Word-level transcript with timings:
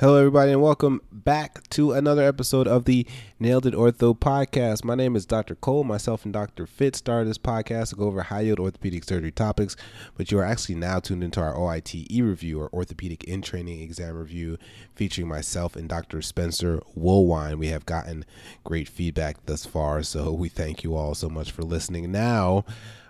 Hello, 0.00 0.16
everybody, 0.16 0.50
and 0.50 0.62
welcome 0.62 1.02
back 1.12 1.68
to 1.68 1.92
another 1.92 2.22
episode 2.22 2.66
of 2.66 2.86
the 2.86 3.06
Nailed 3.38 3.66
It 3.66 3.74
Ortho 3.74 4.18
podcast. 4.18 4.82
My 4.82 4.94
name 4.94 5.14
is 5.14 5.26
Dr. 5.26 5.54
Cole. 5.54 5.84
Myself 5.84 6.24
and 6.24 6.32
Dr. 6.32 6.66
Fitz 6.66 7.00
started 7.00 7.28
this 7.28 7.36
podcast 7.36 7.90
to 7.90 7.96
go 7.96 8.04
over 8.06 8.22
high 8.22 8.40
yield 8.40 8.60
orthopedic 8.60 9.04
surgery 9.04 9.30
topics, 9.30 9.76
but 10.16 10.32
you 10.32 10.38
are 10.38 10.44
actually 10.44 10.76
now 10.76 11.00
tuned 11.00 11.22
into 11.22 11.42
our 11.42 11.54
OITE 11.54 12.06
review 12.22 12.62
or 12.62 12.70
orthopedic 12.72 13.24
in 13.24 13.42
training 13.42 13.82
exam 13.82 14.16
review 14.16 14.56
featuring 14.94 15.28
myself 15.28 15.76
and 15.76 15.86
Dr. 15.86 16.22
Spencer 16.22 16.80
Woolwine. 16.98 17.58
We 17.58 17.68
have 17.68 17.84
gotten 17.84 18.24
great 18.64 18.88
feedback 18.88 19.44
thus 19.44 19.66
far, 19.66 20.02
so 20.02 20.32
we 20.32 20.48
thank 20.48 20.82
you 20.82 20.96
all 20.96 21.14
so 21.14 21.28
much 21.28 21.50
for 21.50 21.60
listening. 21.60 22.10
Now, 22.10 22.64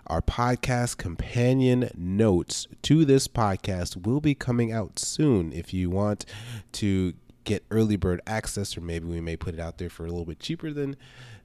our 0.07 0.21
podcast 0.21 0.97
companion 0.97 1.89
notes 1.95 2.67
to 2.83 3.05
this 3.05 3.27
podcast 3.27 4.05
will 4.05 4.19
be 4.19 4.35
coming 4.35 4.71
out 4.71 4.99
soon. 4.99 5.53
If 5.53 5.73
you 5.73 5.89
want 5.89 6.25
to 6.73 7.13
get 7.43 7.63
early 7.71 7.95
bird 7.95 8.21
access, 8.27 8.77
or 8.77 8.81
maybe 8.81 9.07
we 9.07 9.21
may 9.21 9.35
put 9.35 9.53
it 9.53 9.59
out 9.59 9.77
there 9.77 9.89
for 9.89 10.05
a 10.05 10.09
little 10.09 10.25
bit 10.25 10.39
cheaper 10.39 10.71
than 10.71 10.95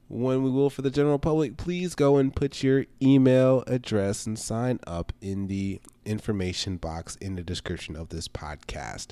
when 0.08 0.42
we 0.42 0.50
will 0.50 0.70
for 0.70 0.82
the 0.82 0.90
general 0.90 1.18
public, 1.18 1.56
please 1.56 1.94
go 1.94 2.16
and 2.16 2.34
put 2.34 2.62
your 2.62 2.86
email 3.02 3.64
address 3.66 4.26
and 4.26 4.38
sign 4.38 4.78
up 4.86 5.12
in 5.20 5.48
the 5.48 5.80
information 6.04 6.76
box 6.76 7.16
in 7.16 7.34
the 7.34 7.42
description 7.42 7.96
of 7.96 8.10
this 8.10 8.28
podcast. 8.28 9.08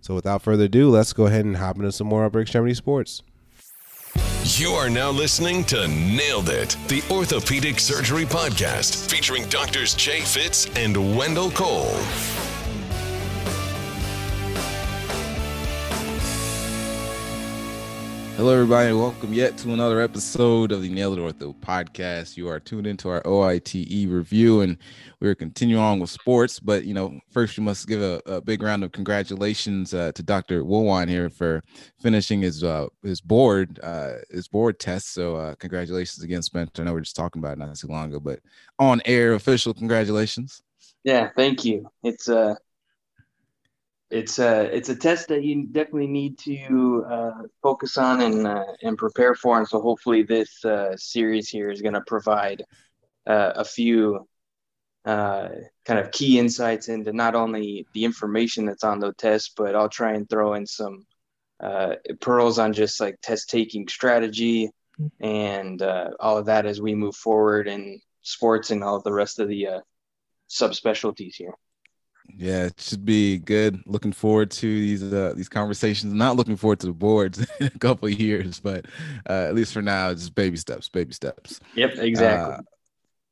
So, 0.00 0.14
without 0.14 0.42
further 0.42 0.64
ado, 0.64 0.88
let's 0.90 1.12
go 1.12 1.26
ahead 1.26 1.44
and 1.44 1.58
hop 1.58 1.76
into 1.76 1.92
some 1.92 2.08
more 2.08 2.24
Upper 2.24 2.40
Extremity 2.40 2.74
Sports. 2.74 3.22
You 4.44 4.72
are 4.72 4.90
now 4.90 5.10
listening 5.10 5.64
to 5.64 5.88
Nailed 5.88 6.48
It, 6.48 6.76
the 6.88 7.02
Orthopedic 7.10 7.78
Surgery 7.80 8.24
Podcast, 8.24 9.10
featuring 9.10 9.48
doctors 9.48 9.94
Jay 9.94 10.20
Fitz 10.20 10.66
and 10.76 11.16
Wendell 11.16 11.50
Cole. 11.52 11.96
Hello, 18.42 18.54
everybody, 18.54 18.92
welcome 18.92 19.32
yet 19.32 19.56
to 19.58 19.72
another 19.72 20.00
episode 20.00 20.72
of 20.72 20.82
the 20.82 20.88
Nailed 20.88 21.16
Ortho 21.16 21.54
podcast. 21.54 22.36
You 22.36 22.48
are 22.48 22.58
tuned 22.58 22.88
into 22.88 23.08
our 23.08 23.22
OITE 23.24 24.08
review, 24.10 24.62
and 24.62 24.78
we're 25.20 25.36
continuing 25.36 25.80
on 25.80 26.00
with 26.00 26.10
sports. 26.10 26.58
But 26.58 26.84
you 26.84 26.92
know, 26.92 27.20
first, 27.30 27.56
we 27.56 27.62
must 27.62 27.86
give 27.86 28.02
a, 28.02 28.20
a 28.26 28.40
big 28.40 28.60
round 28.60 28.82
of 28.82 28.90
congratulations 28.90 29.94
uh, 29.94 30.10
to 30.16 30.24
Dr. 30.24 30.64
Woolwine 30.64 31.08
here 31.08 31.30
for 31.30 31.62
finishing 32.00 32.42
his 32.42 32.64
uh, 32.64 32.88
his 33.04 33.20
board 33.20 33.78
uh, 33.80 34.14
his 34.28 34.48
board 34.48 34.80
test. 34.80 35.14
So, 35.14 35.36
uh, 35.36 35.54
congratulations 35.54 36.24
again, 36.24 36.42
Spencer. 36.42 36.82
I 36.82 36.86
know 36.86 36.94
we 36.94 36.98
are 36.98 37.02
just 37.02 37.14
talking 37.14 37.38
about 37.38 37.52
it 37.52 37.58
not 37.60 37.76
too 37.76 37.86
long 37.86 38.08
ago, 38.08 38.18
but 38.18 38.40
on 38.76 39.00
air, 39.04 39.34
official 39.34 39.72
congratulations. 39.72 40.64
Yeah, 41.04 41.30
thank 41.36 41.64
you. 41.64 41.88
It's 42.02 42.28
uh 42.28 42.56
it's 44.12 44.38
a 44.38 44.60
uh, 44.60 44.62
it's 44.64 44.90
a 44.90 44.96
test 44.96 45.28
that 45.28 45.42
you 45.42 45.66
definitely 45.66 46.06
need 46.06 46.38
to 46.38 47.04
uh, 47.08 47.42
focus 47.62 47.96
on 47.96 48.20
and 48.20 48.46
uh, 48.46 48.64
and 48.82 48.98
prepare 48.98 49.34
for. 49.34 49.56
And 49.58 49.66
so 49.66 49.80
hopefully 49.80 50.22
this 50.22 50.62
uh, 50.64 50.94
series 50.96 51.48
here 51.48 51.70
is 51.70 51.80
going 51.80 51.94
to 51.94 52.02
provide 52.06 52.62
uh, 53.26 53.52
a 53.56 53.64
few 53.64 54.28
uh, 55.06 55.48
kind 55.86 55.98
of 55.98 56.10
key 56.10 56.38
insights 56.38 56.88
into 56.88 57.12
not 57.12 57.34
only 57.34 57.86
the 57.94 58.04
information 58.04 58.66
that's 58.66 58.84
on 58.84 59.00
the 59.00 59.14
test, 59.14 59.52
but 59.56 59.74
I'll 59.74 59.88
try 59.88 60.12
and 60.12 60.28
throw 60.28 60.54
in 60.54 60.66
some 60.66 61.06
pearls 62.20 62.58
on 62.58 62.72
just 62.72 63.00
like 63.00 63.16
test 63.22 63.48
taking 63.48 63.86
strategy 63.88 64.68
and 65.20 65.80
all 65.80 66.36
of 66.36 66.46
that 66.46 66.66
as 66.66 66.80
we 66.80 66.94
move 66.94 67.16
forward 67.16 67.66
in 67.66 68.00
sports 68.22 68.70
and 68.72 68.84
all 68.84 69.00
the 69.00 69.12
rest 69.12 69.38
of 69.38 69.48
the 69.48 69.80
subspecialties 70.50 71.36
here. 71.36 71.54
Yeah, 72.28 72.64
it 72.66 72.80
should 72.80 73.04
be 73.04 73.38
good. 73.38 73.82
Looking 73.86 74.12
forward 74.12 74.50
to 74.52 74.66
these 74.66 75.02
uh, 75.02 75.34
these 75.36 75.48
conversations. 75.48 76.12
Not 76.12 76.36
looking 76.36 76.56
forward 76.56 76.80
to 76.80 76.86
the 76.86 76.92
boards 76.92 77.38
in 77.60 77.66
a 77.66 77.78
couple 77.78 78.08
of 78.08 78.18
years, 78.18 78.60
but 78.60 78.86
uh, 79.28 79.46
at 79.48 79.54
least 79.54 79.72
for 79.72 79.82
now, 79.82 80.12
just 80.12 80.34
baby 80.34 80.56
steps, 80.56 80.88
baby 80.88 81.12
steps. 81.12 81.60
Yep, 81.74 81.98
exactly. 81.98 82.54
Uh, 82.54 82.60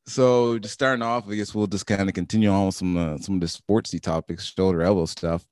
so 0.07 0.59
just 0.59 0.73
starting 0.73 1.03
off, 1.03 1.29
I 1.29 1.35
guess 1.35 1.53
we'll 1.53 1.67
just 1.67 1.85
kind 1.85 2.09
of 2.09 2.15
continue 2.15 2.49
on 2.49 2.67
with 2.67 2.75
some 2.75 2.97
uh, 2.97 3.17
some 3.17 3.35
of 3.35 3.41
the 3.41 3.47
sportsy 3.47 4.01
topics, 4.01 4.45
shoulder 4.45 4.81
elbow 4.81 5.05
stuff. 5.05 5.45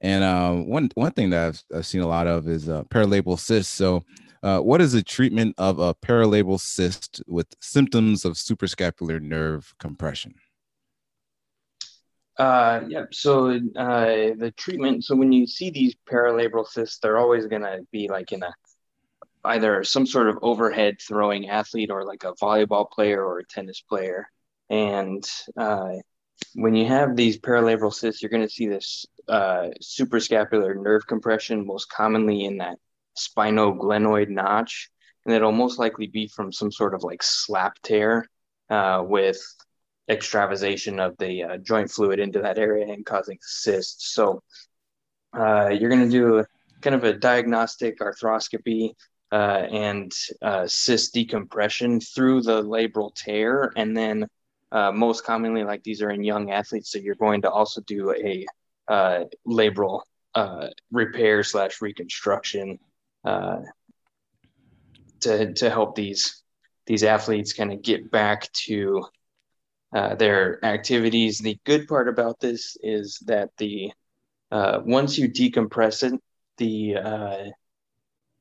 And 0.00 0.24
uh, 0.24 0.52
one 0.52 0.90
one 0.94 1.12
thing 1.12 1.30
that 1.30 1.48
I've, 1.48 1.78
I've 1.78 1.86
seen 1.86 2.00
a 2.00 2.06
lot 2.06 2.26
of 2.26 2.48
is 2.48 2.68
uh, 2.68 2.84
paralabral 2.84 3.38
cyst. 3.38 3.74
So, 3.74 4.04
uh, 4.42 4.60
what 4.60 4.80
is 4.80 4.92
the 4.92 5.02
treatment 5.02 5.54
of 5.58 5.78
a 5.80 5.94
paralabral 5.94 6.60
cyst 6.60 7.22
with 7.26 7.48
symptoms 7.60 8.24
of 8.24 8.34
suprascapular 8.34 9.20
nerve 9.20 9.74
compression? 9.78 10.34
Uh, 12.38 12.82
yeah. 12.88 13.04
So 13.12 13.50
uh, 13.50 14.06
the 14.36 14.52
treatment. 14.56 15.04
So 15.04 15.16
when 15.16 15.32
you 15.32 15.46
see 15.46 15.70
these 15.70 15.94
paralabral 16.10 16.66
cysts, 16.66 16.98
they're 16.98 17.18
always 17.18 17.46
gonna 17.46 17.78
be 17.92 18.08
like 18.08 18.32
in 18.32 18.42
a 18.42 18.52
either 19.46 19.84
some 19.84 20.06
sort 20.06 20.28
of 20.28 20.38
overhead 20.42 20.96
throwing 21.00 21.48
athlete 21.48 21.90
or 21.90 22.04
like 22.04 22.24
a 22.24 22.34
volleyball 22.34 22.90
player 22.90 23.24
or 23.24 23.38
a 23.38 23.46
tennis 23.46 23.80
player. 23.80 24.28
And 24.68 25.24
uh, 25.56 25.92
when 26.54 26.74
you 26.74 26.86
have 26.86 27.16
these 27.16 27.38
paralabral 27.38 27.94
cysts, 27.94 28.22
you're 28.22 28.30
going 28.30 28.42
to 28.46 28.52
see 28.52 28.66
this 28.66 29.06
uh, 29.28 29.68
suprascapular 29.82 30.80
nerve 30.80 31.06
compression, 31.06 31.66
most 31.66 31.88
commonly 31.88 32.44
in 32.44 32.58
that 32.58 32.78
spinoglenoid 33.16 34.28
notch. 34.28 34.90
And 35.24 35.34
it'll 35.34 35.52
most 35.52 35.78
likely 35.78 36.06
be 36.06 36.28
from 36.28 36.52
some 36.52 36.70
sort 36.70 36.94
of 36.94 37.02
like 37.02 37.22
SLAP 37.22 37.74
tear 37.82 38.28
uh, 38.70 39.02
with 39.04 39.40
extravasation 40.08 41.00
of 41.00 41.16
the 41.18 41.42
uh, 41.42 41.56
joint 41.58 41.90
fluid 41.90 42.20
into 42.20 42.40
that 42.40 42.58
area 42.58 42.92
and 42.92 43.04
causing 43.04 43.38
cysts. 43.40 44.14
So 44.14 44.42
uh, 45.36 45.68
you're 45.68 45.90
going 45.90 46.04
to 46.04 46.10
do 46.10 46.38
a, 46.38 46.46
kind 46.80 46.94
of 46.94 47.04
a 47.04 47.12
diagnostic 47.12 47.98
arthroscopy 47.98 48.92
uh, 49.32 49.66
and 49.70 50.12
uh, 50.42 50.66
cyst 50.66 51.14
decompression 51.14 52.00
through 52.00 52.42
the 52.42 52.62
labral 52.62 53.14
tear. 53.14 53.72
And 53.76 53.96
then 53.96 54.28
uh, 54.70 54.92
most 54.92 55.24
commonly, 55.24 55.64
like 55.64 55.82
these 55.82 56.02
are 56.02 56.10
in 56.10 56.22
young 56.22 56.50
athletes, 56.50 56.92
so 56.92 56.98
you're 56.98 57.14
going 57.16 57.42
to 57.42 57.50
also 57.50 57.80
do 57.82 58.12
a 58.12 58.46
uh, 58.88 59.24
labral 59.46 60.02
repair 60.90 61.42
slash 61.42 61.80
reconstruction 61.80 62.78
to, 63.24 63.64
to 65.54 65.70
help 65.70 65.94
these 65.94 66.42
these 66.86 67.02
athletes 67.02 67.52
kind 67.52 67.72
of 67.72 67.82
get 67.82 68.10
back 68.10 68.50
to 68.52 69.04
uh, 69.94 70.14
their 70.14 70.64
activities. 70.64 71.38
The 71.38 71.58
good 71.64 71.86
part 71.86 72.08
about 72.08 72.40
this 72.40 72.76
is 72.82 73.18
that 73.26 73.50
the 73.58 73.92
uh, 74.50 74.80
once 74.84 75.18
you 75.18 75.28
decompress 75.28 76.02
it, 76.02 76.20
the 76.56 76.96
uh, 76.96 77.44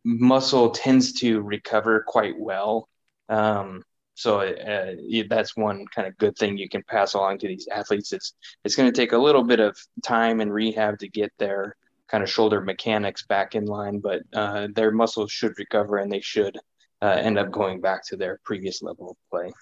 muscle 0.03 0.71
tends 0.71 1.13
to 1.13 1.41
recover 1.41 2.03
quite 2.07 2.33
well. 2.37 2.89
Um, 3.29 3.83
so 4.13 4.39
uh, 4.39 4.93
that's 5.27 5.57
one 5.57 5.85
kind 5.93 6.07
of 6.07 6.17
good 6.17 6.37
thing 6.37 6.57
you 6.57 6.69
can 6.69 6.83
pass 6.83 7.13
along 7.13 7.39
to 7.39 7.47
these 7.47 7.67
athletes. 7.71 8.13
It's 8.13 8.33
it's 8.63 8.75
going 8.75 8.91
to 8.91 8.95
take 8.95 9.11
a 9.11 9.17
little 9.17 9.43
bit 9.43 9.59
of 9.59 9.77
time 10.03 10.39
and 10.39 10.53
rehab 10.53 10.99
to 10.99 11.07
get 11.07 11.31
their 11.37 11.75
kind 12.07 12.23
of 12.23 12.29
shoulder 12.29 12.61
mechanics 12.61 13.25
back 13.27 13.55
in 13.55 13.65
line, 13.65 13.99
but 13.99 14.21
uh, 14.33 14.67
their 14.73 14.91
muscles 14.91 15.31
should 15.31 15.53
recover 15.57 15.97
and 15.97 16.11
they 16.11 16.21
should 16.21 16.57
end 17.01 17.37
up 17.37 17.51
going 17.51 17.79
back 17.81 18.03
to 18.03 18.17
their 18.17 18.39
previous 18.43 18.81
level 18.81 19.11
of 19.11 19.17
play. 19.29 19.53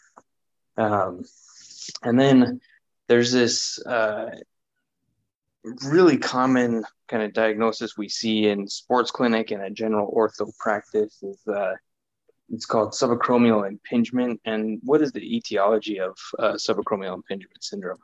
Um, 0.77 1.23
and 2.01 2.19
then 2.19 2.59
there's 3.07 3.31
this 3.31 3.83
uh, 3.85 4.29
really 5.83 6.17
common 6.17 6.83
kind 7.07 7.23
of 7.23 7.33
diagnosis 7.33 7.97
we 7.97 8.09
see 8.09 8.47
in 8.47 8.67
sports 8.67 9.11
clinic 9.11 9.51
and 9.51 9.61
a 9.61 9.69
general 9.69 10.11
ortho 10.15 10.51
practice 10.57 11.21
is 11.21 11.39
uh, 11.47 11.73
it's 12.49 12.65
called 12.65 12.91
subacromial 12.91 13.67
impingement. 13.67 14.39
And 14.45 14.79
what 14.83 15.01
is 15.01 15.11
the 15.11 15.37
etiology 15.37 15.99
of 15.99 16.17
uh, 16.39 16.53
subacromial 16.53 17.15
impingement 17.15 17.63
syndrome? 17.63 17.99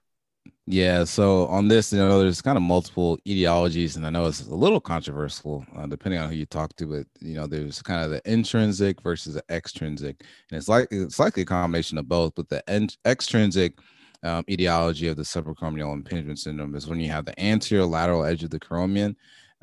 Yeah, 0.71 1.03
so 1.05 1.47
on 1.47 1.67
this, 1.67 1.91
you 1.91 1.97
know, 1.97 2.19
there's 2.19 2.43
kind 2.43 2.55
of 2.55 2.61
multiple 2.61 3.17
etiologies, 3.25 3.95
and 3.95 4.05
I 4.05 4.11
know 4.11 4.27
it's 4.27 4.45
a 4.45 4.53
little 4.53 4.79
controversial 4.79 5.65
uh, 5.75 5.87
depending 5.87 6.19
on 6.19 6.29
who 6.29 6.35
you 6.35 6.45
talk 6.45 6.75
to, 6.75 6.85
but 6.85 7.07
you 7.21 7.33
know, 7.33 7.47
there's 7.47 7.81
kind 7.81 8.03
of 8.05 8.11
the 8.11 8.21
intrinsic 8.31 9.01
versus 9.01 9.33
the 9.33 9.43
extrinsic, 9.49 10.21
and 10.51 10.59
it's 10.59 10.67
like 10.67 10.87
it's 10.91 11.17
likely 11.17 11.41
a 11.41 11.45
combination 11.45 11.97
of 11.97 12.07
both. 12.07 12.33
But 12.35 12.49
the 12.49 12.69
en- 12.69 12.89
extrinsic 13.03 13.79
um, 14.21 14.43
etiology 14.47 15.07
of 15.07 15.17
the 15.17 15.23
subacromial 15.23 15.91
impingement 15.91 16.37
syndrome 16.37 16.75
is 16.75 16.85
when 16.87 16.99
you 16.99 17.09
have 17.09 17.25
the 17.25 17.39
anterior 17.43 17.85
lateral 17.87 18.23
edge 18.23 18.43
of 18.43 18.51
the 18.51 18.59
acromion, 18.59 19.15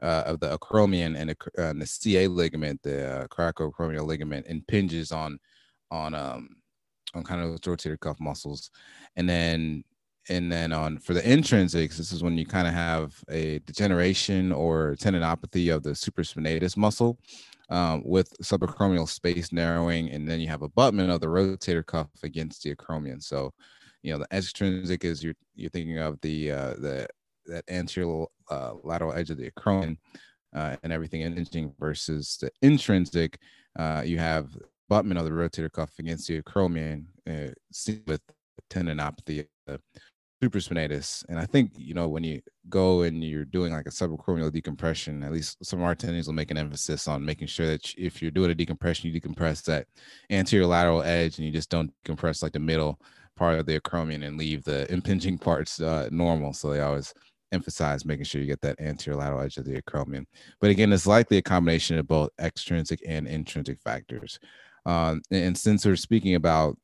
uh, 0.02 0.25
of 0.26 0.40
the 0.40 0.58
acromion 0.58 1.16
and 1.16 1.30
the, 1.30 1.36
uh, 1.56 1.69
and 1.70 1.80
the 1.80 1.86
CA 1.86 2.26
ligament, 2.26 2.82
the 2.82 3.28
uh, 3.30 4.02
ligament, 4.02 4.46
impinges 4.48 5.12
on 5.12 5.38
on 5.92 6.16
um 6.16 6.48
on 7.14 7.22
kind 7.22 7.40
of 7.40 7.50
those 7.50 7.60
rotator 7.60 7.98
cuff 7.98 8.19
muscles, 8.20 8.70
and 9.16 9.28
then 9.28 9.84
and 10.28 10.50
then 10.50 10.73
on 10.73 10.99
for 10.99 11.14
the 11.14 11.23
intrinsics, 11.23 11.96
this 11.96 12.12
is 12.12 12.23
when 12.23 12.37
you 12.38 12.46
kind 12.46 12.69
of 12.69 12.75
have 12.75 13.23
a 13.31 13.61
degeneration 13.61 14.52
or 14.52 14.96
tendinopathy 15.00 15.75
of 15.75 15.82
the 15.82 15.90
supraspinatus 15.90 16.76
muscle 16.76 17.19
um, 17.70 18.02
with 18.05 18.32
subacromial 18.43 19.08
space 19.08 19.52
narrowing, 19.52 20.11
and 20.11 20.28
then 20.28 20.40
you 20.40 20.49
have 20.49 20.62
abutment 20.62 21.11
of 21.11 21.20
the 21.20 21.26
rotator 21.26 21.84
cuff 21.84 22.08
against 22.23 22.62
the 22.62 22.75
acromion. 22.75 23.23
So, 23.23 23.52
you 24.02 24.12
know, 24.12 24.19
the 24.19 24.37
extrinsic 24.37 25.05
is 25.05 25.23
you're 25.23 25.34
you're 25.55 25.70
thinking 25.70 25.99
of 25.99 26.20
the 26.20 26.52
uh, 26.52 26.75
the 26.78 27.08
that 27.46 27.64
anterior 27.69 28.26
uh, 28.50 28.73
lateral 28.82 29.12
edge 29.12 29.31
of 29.31 29.37
the 29.38 29.50
acromion. 29.50 29.96
uh, 30.55 30.76
and 30.82 30.93
everything 30.93 31.20
impinging 31.20 31.73
versus 31.78 32.38
the 32.40 32.50
intrinsic. 32.62 33.38
Uh, 33.78 34.02
you 34.05 34.19
have 34.19 34.56
abutment 34.88 35.19
of 35.19 35.25
the 35.25 35.31
rotator 35.31 35.70
cuff 35.70 35.90
against 35.99 36.28
the 36.28 36.40
acromion 36.40 37.05
uh, 37.28 37.52
with 38.06 38.20
tendinopathy, 38.70 39.46
supraspinatus. 40.42 41.24
And 41.28 41.38
I 41.38 41.46
think, 41.46 41.72
you 41.76 41.94
know, 41.94 42.08
when 42.08 42.24
you 42.24 42.40
go 42.68 43.02
and 43.02 43.22
you're 43.24 43.44
doing 43.44 43.72
like 43.72 43.86
a 43.86 43.90
subacromial 43.90 44.52
decompression, 44.52 45.22
at 45.22 45.32
least 45.32 45.64
some 45.64 45.80
of 45.80 45.84
our 45.84 45.94
attendings 45.94 46.26
will 46.26 46.34
make 46.34 46.50
an 46.50 46.58
emphasis 46.58 47.08
on 47.08 47.24
making 47.24 47.48
sure 47.48 47.66
that 47.66 47.94
if 47.96 48.20
you're 48.20 48.30
doing 48.30 48.50
a 48.50 48.54
decompression, 48.54 49.10
you 49.10 49.20
decompress 49.20 49.62
that 49.64 49.86
anterior 50.30 50.66
lateral 50.66 51.02
edge 51.02 51.38
and 51.38 51.46
you 51.46 51.52
just 51.52 51.70
don't 51.70 51.92
compress 52.04 52.42
like 52.42 52.52
the 52.52 52.58
middle 52.58 53.00
part 53.36 53.58
of 53.58 53.66
the 53.66 53.78
acromion 53.80 54.26
and 54.26 54.38
leave 54.38 54.64
the 54.64 54.90
impinging 54.92 55.38
parts 55.46 55.80
uh, 55.80 56.08
normal. 56.10 56.52
So 56.52 56.70
they 56.70 56.80
always 56.80 57.14
emphasize 57.52 58.04
making 58.04 58.24
sure 58.24 58.40
you 58.40 58.46
get 58.46 58.60
that 58.60 58.80
anterior 58.80 59.18
lateral 59.18 59.42
edge 59.42 59.56
of 59.56 59.64
the 59.64 59.80
acromion. 59.80 60.26
But 60.60 60.70
again, 60.70 60.92
it's 60.92 61.06
likely 61.06 61.38
a 61.38 61.42
combination 61.42 61.98
of 61.98 62.08
both 62.08 62.30
extrinsic 62.40 63.00
and 63.06 63.26
intrinsic 63.26 63.80
factors. 63.80 64.38
Um, 64.84 65.22
and 65.30 65.56
since 65.56 65.84
we're 65.84 65.96
speaking 65.96 66.36
about 66.36 66.78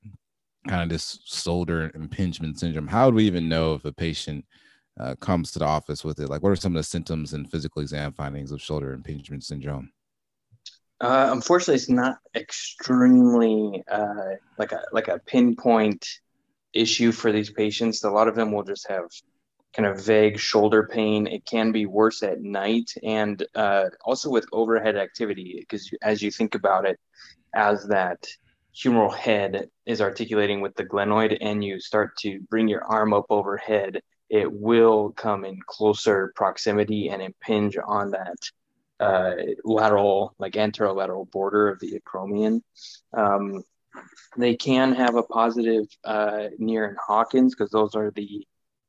kind 0.68 0.82
of 0.82 0.88
this 0.88 1.20
shoulder 1.24 1.90
impingement 1.94 2.58
syndrome, 2.58 2.86
how 2.86 3.10
do 3.10 3.16
we 3.16 3.24
even 3.24 3.48
know 3.48 3.74
if 3.74 3.84
a 3.84 3.92
patient 3.92 4.44
uh, 4.98 5.14
comes 5.16 5.50
to 5.52 5.58
the 5.58 5.64
office 5.64 6.04
with 6.04 6.20
it? 6.20 6.28
Like, 6.28 6.42
what 6.42 6.50
are 6.50 6.56
some 6.56 6.74
of 6.74 6.80
the 6.80 6.84
symptoms 6.84 7.32
and 7.32 7.50
physical 7.50 7.82
exam 7.82 8.12
findings 8.12 8.52
of 8.52 8.60
shoulder 8.60 8.92
impingement 8.92 9.44
syndrome? 9.44 9.90
Uh, 11.00 11.30
unfortunately, 11.32 11.74
it's 11.74 11.88
not 11.88 12.18
extremely 12.36 13.82
uh, 13.90 14.36
like 14.56 14.70
a 14.70 14.82
like 14.92 15.08
a 15.08 15.18
pinpoint 15.26 16.06
issue 16.72 17.10
for 17.10 17.32
these 17.32 17.50
patients. 17.50 18.04
A 18.04 18.10
lot 18.10 18.28
of 18.28 18.36
them 18.36 18.52
will 18.52 18.62
just 18.62 18.88
have 18.88 19.06
kind 19.74 19.88
of 19.88 20.04
vague 20.04 20.38
shoulder 20.38 20.88
pain. 20.90 21.26
It 21.26 21.44
can 21.44 21.72
be 21.72 21.86
worse 21.86 22.22
at 22.22 22.40
night 22.40 22.92
and 23.02 23.44
uh, 23.54 23.86
also 24.04 24.30
with 24.30 24.46
overhead 24.52 24.96
activity 24.96 25.56
because 25.58 25.90
as 26.02 26.22
you 26.22 26.30
think 26.30 26.54
about 26.54 26.86
it, 26.86 27.00
as 27.54 27.86
that 27.88 28.24
humeral 28.74 29.14
head 29.14 29.68
is 29.86 30.00
articulating 30.00 30.60
with 30.60 30.74
the 30.74 30.84
glenoid 30.84 31.36
and 31.40 31.64
you 31.64 31.80
start 31.80 32.16
to 32.18 32.40
bring 32.50 32.68
your 32.68 32.84
arm 32.84 33.12
up 33.12 33.26
overhead, 33.30 34.00
it 34.30 34.50
will 34.50 35.10
come 35.10 35.44
in 35.44 35.58
closer 35.66 36.32
proximity 36.34 37.08
and 37.10 37.20
impinge 37.20 37.76
on 37.84 38.10
that 38.10 38.36
uh, 38.98 39.32
lateral, 39.64 40.34
like 40.38 40.54
anterolateral 40.54 41.30
border 41.30 41.68
of 41.68 41.80
the 41.80 42.00
acromion. 42.00 42.62
Um, 43.12 43.62
they 44.38 44.56
can 44.56 44.92
have 44.94 45.16
a 45.16 45.22
positive 45.22 45.86
uh, 46.04 46.48
Neer 46.58 46.86
and 46.86 46.96
Hawkins 47.04 47.54
because 47.54 47.70
those 47.70 47.94
are 47.94 48.10
the 48.10 48.46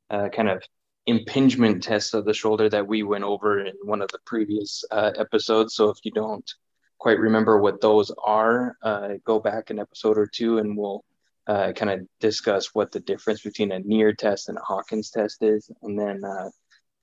uh, 0.10 0.30
kind 0.30 0.50
of 0.50 0.64
impingement 1.08 1.84
tests 1.84 2.14
of 2.14 2.24
the 2.24 2.34
shoulder 2.34 2.70
that 2.70 2.88
we 2.88 3.04
went 3.04 3.26
over 3.26 3.60
in 3.66 3.74
one 3.84 4.02
of 4.02 4.10
the 4.12 4.20
previous 4.26 4.86
uh, 4.92 5.12
episodes. 5.18 5.76
So 5.76 5.90
if 5.90 5.98
you 6.04 6.12
don't 6.12 6.50
quite 6.98 7.20
remember 7.20 7.60
what 7.60 7.82
those 7.82 8.12
are, 8.24 8.76
uh, 8.84 9.10
go 9.26 9.40
back 9.40 9.70
an 9.70 9.80
episode 9.80 10.18
or 10.18 10.28
two 10.28 10.58
and 10.60 10.78
we'll 10.78 11.04
uh, 11.48 11.74
kind 11.74 11.92
of 11.92 12.08
discuss 12.20 12.74
what 12.74 12.92
the 12.92 13.00
difference 13.02 13.42
between 13.42 13.72
a 13.72 13.80
Neer 13.80 14.14
test 14.14 14.50
and 14.50 14.58
a 14.58 14.62
Hawkins 14.62 15.10
test 15.10 15.44
is. 15.44 15.70
And 15.82 16.00
then 16.00 16.24
uh, 16.24 16.50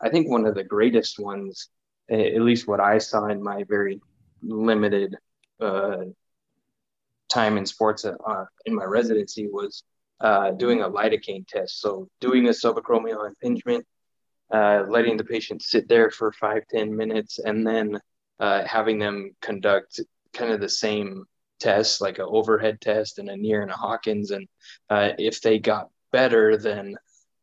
I 0.00 0.08
think 0.08 0.28
one 0.28 0.46
of 0.46 0.54
the 0.54 0.64
greatest 0.64 1.19
ones, 1.19 1.69
at 2.10 2.40
least 2.40 2.66
what 2.66 2.81
I 2.81 2.98
saw 2.98 3.26
in 3.26 3.42
my 3.42 3.64
very 3.69 4.00
limited 4.42 5.16
uh, 5.60 6.04
time 7.28 7.58
in 7.58 7.66
sports 7.66 8.04
uh, 8.04 8.44
in 8.64 8.75
my 8.75 8.84
residency, 8.84 9.46
was 9.46 9.84
uh, 10.20 10.52
doing 10.52 10.82
a 10.82 10.88
lidocaine 10.88 11.46
test. 11.46 11.81
So 11.81 12.08
doing 12.20 12.46
a 12.46 12.50
subacromial 12.50 13.28
impingement, 13.28 13.87
uh, 14.50 14.84
letting 14.88 15.16
the 15.16 15.25
patient 15.25 15.62
sit 15.62 15.88
there 15.88 16.10
for 16.10 16.32
five 16.32 16.62
ten 16.70 16.96
minutes, 16.96 17.38
and 17.38 17.66
then 17.66 18.00
uh, 18.40 18.64
having 18.66 18.98
them 18.98 19.34
conduct 19.40 20.00
kind 20.32 20.52
of 20.52 20.60
the 20.60 20.69
same 20.69 21.25
tests, 21.60 22.00
like 22.00 22.19
an 22.19 22.26
overhead 22.28 22.81
test 22.81 23.19
and 23.19 23.28
a 23.28 23.37
Neer 23.37 23.62
and 23.62 23.70
a 23.70 23.75
Hawkins. 23.75 24.31
And 24.31 24.48
uh, 24.88 25.10
if 25.19 25.40
they 25.40 25.58
got 25.58 25.90
better, 26.10 26.56
then 26.56 26.96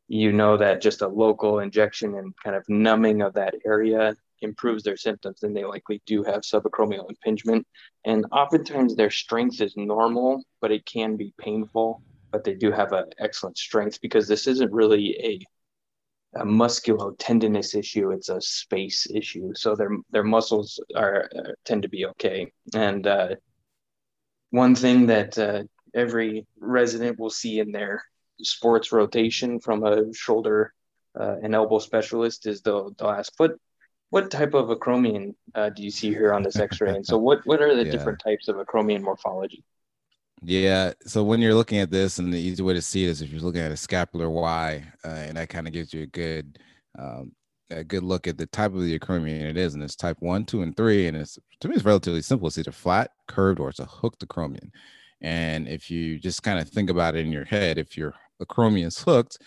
you 0.07 0.31
know 0.31 0.57
that 0.57 0.81
just 0.81 1.01
a 1.01 1.07
local 1.07 1.59
injection 1.59 2.15
and 2.15 2.33
kind 2.43 2.55
of 2.55 2.67
numbing 2.67 3.21
of 3.21 3.33
that 3.33 3.55
area 3.65 4.15
improves 4.41 4.83
their 4.83 4.97
symptoms, 4.97 5.39
then 5.41 5.53
they 5.53 5.65
likely 5.65 6.01
do 6.05 6.23
have 6.23 6.41
subacromial 6.41 7.09
impingement. 7.09 7.65
And 8.05 8.25
oftentimes 8.31 8.95
their 8.95 9.09
strength 9.09 9.61
is 9.61 9.75
normal, 9.75 10.43
but 10.61 10.71
it 10.71 10.85
can 10.85 11.15
be 11.15 11.33
painful 11.39 12.01
but 12.31 12.43
they 12.43 12.53
do 12.53 12.71
have 12.71 12.93
an 12.93 13.05
excellent 13.19 13.57
strength 13.57 13.99
because 14.01 14.27
this 14.27 14.47
isn't 14.47 14.71
really 14.71 15.15
a, 15.23 15.39
a 16.35 16.45
musculotendinous 16.45 17.75
issue; 17.75 18.11
it's 18.11 18.29
a 18.29 18.41
space 18.41 19.07
issue. 19.13 19.53
So 19.55 19.75
their 19.75 19.89
their 20.11 20.23
muscles 20.23 20.79
are 20.95 21.29
uh, 21.35 21.51
tend 21.65 21.83
to 21.83 21.89
be 21.89 22.05
okay. 22.07 22.51
And 22.73 23.07
uh, 23.07 23.35
one 24.51 24.75
thing 24.75 25.07
that 25.07 25.37
uh, 25.37 25.63
every 25.93 26.45
resident 26.59 27.19
will 27.19 27.29
see 27.29 27.59
in 27.59 27.71
their 27.71 28.03
sports 28.41 28.91
rotation 28.91 29.59
from 29.59 29.83
a 29.83 30.13
shoulder 30.13 30.73
uh, 31.19 31.35
and 31.41 31.55
elbow 31.55 31.79
specialist 31.79 32.45
is 32.45 32.61
they'll, 32.61 32.91
they'll 32.97 33.09
ask 33.09 33.33
what 33.37 33.53
what 34.09 34.31
type 34.31 34.53
of 34.53 34.69
acromion 34.69 35.33
uh, 35.55 35.69
do 35.69 35.83
you 35.83 35.91
see 35.91 36.09
here 36.09 36.33
on 36.33 36.43
this 36.43 36.57
x-ray 36.57 36.95
and 36.95 37.05
so 37.05 37.17
what 37.17 37.39
what 37.45 37.61
are 37.61 37.75
the 37.75 37.83
yeah. 37.85 37.91
different 37.91 38.19
types 38.19 38.47
of 38.47 38.57
acromion 38.57 39.01
morphology 39.01 39.63
yeah. 40.41 40.93
So 41.05 41.23
when 41.23 41.41
you're 41.41 41.55
looking 41.55 41.79
at 41.79 41.91
this, 41.91 42.19
and 42.19 42.33
the 42.33 42.39
easy 42.39 42.63
way 42.63 42.73
to 42.73 42.81
see 42.81 43.05
it 43.05 43.09
is 43.09 43.21
if 43.21 43.31
you're 43.31 43.41
looking 43.41 43.61
at 43.61 43.71
a 43.71 43.77
scapular 43.77 44.29
Y, 44.29 44.83
uh, 45.03 45.07
and 45.07 45.37
that 45.37 45.49
kind 45.49 45.67
of 45.67 45.73
gives 45.73 45.93
you 45.93 46.03
a 46.03 46.07
good, 46.07 46.59
um, 46.97 47.31
a 47.69 47.83
good 47.83 48.03
look 48.03 48.27
at 48.27 48.37
the 48.37 48.45
type 48.47 48.73
of 48.73 48.81
the 48.81 48.97
acromion 48.97 49.41
it 49.49 49.57
is, 49.57 49.73
and 49.73 49.83
it's 49.83 49.95
type 49.95 50.17
one, 50.19 50.45
two, 50.45 50.61
and 50.61 50.75
three, 50.77 51.07
and 51.07 51.17
it's 51.17 51.37
to 51.59 51.67
me 51.67 51.75
it's 51.75 51.85
relatively 51.85 52.21
simple. 52.21 52.47
It's 52.47 52.57
either 52.57 52.71
flat, 52.71 53.11
curved, 53.27 53.59
or 53.59 53.69
it's 53.69 53.79
a 53.79 53.85
hooked 53.85 54.25
acromion. 54.27 54.69
And 55.21 55.67
if 55.67 55.89
you 55.89 56.19
just 56.19 56.43
kind 56.43 56.59
of 56.59 56.69
think 56.69 56.89
about 56.89 57.15
it 57.15 57.25
in 57.25 57.31
your 57.31 57.45
head, 57.45 57.77
if 57.77 57.97
your 57.97 58.13
acromion 58.41 58.85
is 58.87 58.99
hooked, 58.99 59.39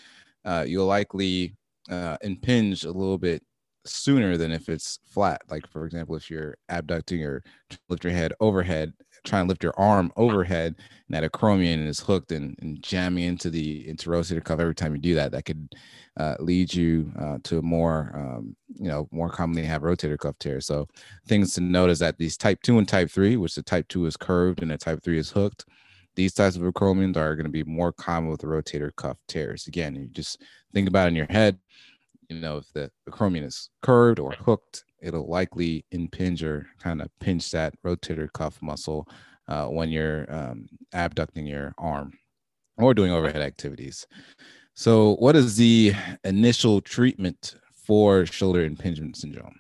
uh, 0.45 0.65
you'll 0.67 0.87
likely 0.87 1.55
uh, 1.91 2.17
impinge 2.23 2.85
a 2.85 2.93
little 2.93 3.19
bit 3.19 3.43
sooner 3.87 4.37
than 4.37 4.53
if 4.53 4.69
it's 4.69 4.99
flat. 5.07 5.41
Like 5.49 5.67
for 5.69 5.87
example, 5.87 6.17
if 6.17 6.31
you're 6.31 6.57
abducting 6.69 7.23
or 7.25 7.43
lift 7.89 8.05
your 8.05 8.13
head 8.13 8.33
overhead, 8.41 8.93
try 9.25 9.41
and 9.41 9.49
lift 9.49 9.63
your 9.63 9.79
arm 9.79 10.13
overhead, 10.17 10.75
and 10.77 11.15
that 11.15 11.31
acromion 11.31 11.87
is 11.87 12.01
hooked 12.01 12.33
and, 12.33 12.57
and 12.61 12.83
jamming 12.83 13.25
into 13.25 13.51
the 13.51 13.87
interrotator 13.87 14.43
cuff 14.43 14.61
every 14.61 14.75
time 14.75 14.95
you 14.95 15.01
do 15.01 15.15
that, 15.15 15.33
that 15.33 15.45
could 15.45 15.69
uh, 16.17 16.37
lead 16.39 16.73
you 16.73 17.13
uh, 17.19 17.39
to 17.45 17.59
a 17.59 17.63
more, 17.63 18.13
um, 18.15 18.57
you 18.75 18.89
know, 18.89 19.09
more 19.11 19.31
commonly 19.31 19.65
have 19.65 19.83
rotator 19.83 20.19
cuff 20.19 20.37
tears. 20.39 20.67
So 20.67 20.87
things 21.27 21.55
to 21.55 21.61
note 21.61 21.91
is 21.91 21.99
that 22.01 22.19
these 22.19 22.37
type 22.37 22.61
two 22.63 22.79
and 22.79 22.89
type 22.89 23.11
three, 23.11 23.37
which 23.37 23.55
the 23.55 23.63
type 23.63 23.89
two 23.89 24.07
is 24.07 24.17
curved 24.17 24.63
and 24.63 24.71
the 24.71 24.79
type 24.79 25.03
three 25.03 25.19
is 25.19 25.31
hooked, 25.31 25.65
these 26.17 26.35
types 26.35 26.57
of 26.57 26.63
acromions 26.63 27.17
are 27.17 27.37
going 27.37 27.47
to 27.47 27.51
be 27.51 27.65
more 27.65 27.93
common 27.93 28.31
with 28.31 28.43
rotator 28.43 28.95
cuff 28.97 29.17
tears. 29.29 29.67
Again, 29.67 29.95
you 29.95 30.09
just 30.09 30.43
think 30.73 30.89
about 30.89 31.09
in 31.09 31.17
your 31.17 31.27
head 31.27 31.59
you 32.31 32.41
know, 32.41 32.59
if 32.59 32.73
the 32.73 32.91
acromion 33.09 33.45
is 33.45 33.71
curved 33.83 34.19
or 34.19 34.33
hooked, 34.33 34.85
it'll 35.01 35.29
likely 35.29 35.85
impinge 35.91 36.43
or 36.43 36.67
kind 36.81 37.01
of 37.03 37.09
pinch 37.21 37.51
that 37.51 37.75
rotator 37.83 38.33
cuff 38.33 38.61
muscle 38.63 39.09
uh, 39.49 39.67
when 39.67 39.91
you're 39.91 40.33
um, 40.33 40.67
abducting 40.93 41.47
your 41.47 41.75
arm 41.79 42.13
or 42.79 42.95
doing 42.95 43.13
overhead 43.13 43.43
activities. 43.43 44.07
So, 44.75 45.17
what 45.17 45.37
is 45.37 45.57
the 45.57 45.93
initial 46.25 46.81
treatment 46.81 47.57
for 47.73 48.25
shoulder 48.25 48.65
impingement 48.65 49.17
syndrome? 49.17 49.57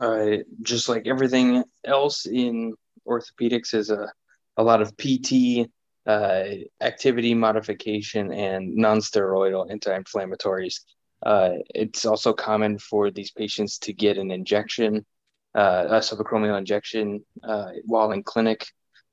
Uh, 0.00 0.38
just 0.62 0.88
like 0.88 1.06
everything 1.06 1.62
else 1.84 2.26
in 2.26 2.74
orthopedics, 3.06 3.74
is 3.74 3.90
a, 3.90 4.12
a 4.56 4.62
lot 4.62 4.82
of 4.82 4.96
PT, 4.96 5.70
uh, 6.06 6.44
activity 6.80 7.32
modification, 7.34 8.32
and 8.32 8.74
non-steroidal 8.74 9.70
anti-inflammatories. 9.70 10.80
Uh, 11.24 11.52
it's 11.74 12.04
also 12.04 12.32
common 12.32 12.78
for 12.78 13.10
these 13.10 13.30
patients 13.30 13.78
to 13.78 13.92
get 13.92 14.18
an 14.18 14.30
injection, 14.30 15.06
uh, 15.54 15.86
a 15.88 15.98
subacromial 16.00 16.58
injection, 16.58 17.24
uh, 17.42 17.70
while 17.86 18.12
in 18.12 18.22
clinic, 18.22 18.66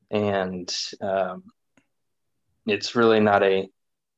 and 0.09 0.75
um, 1.01 1.43
it's 2.65 2.95
really 2.95 3.21
not 3.21 3.43
a. 3.43 3.69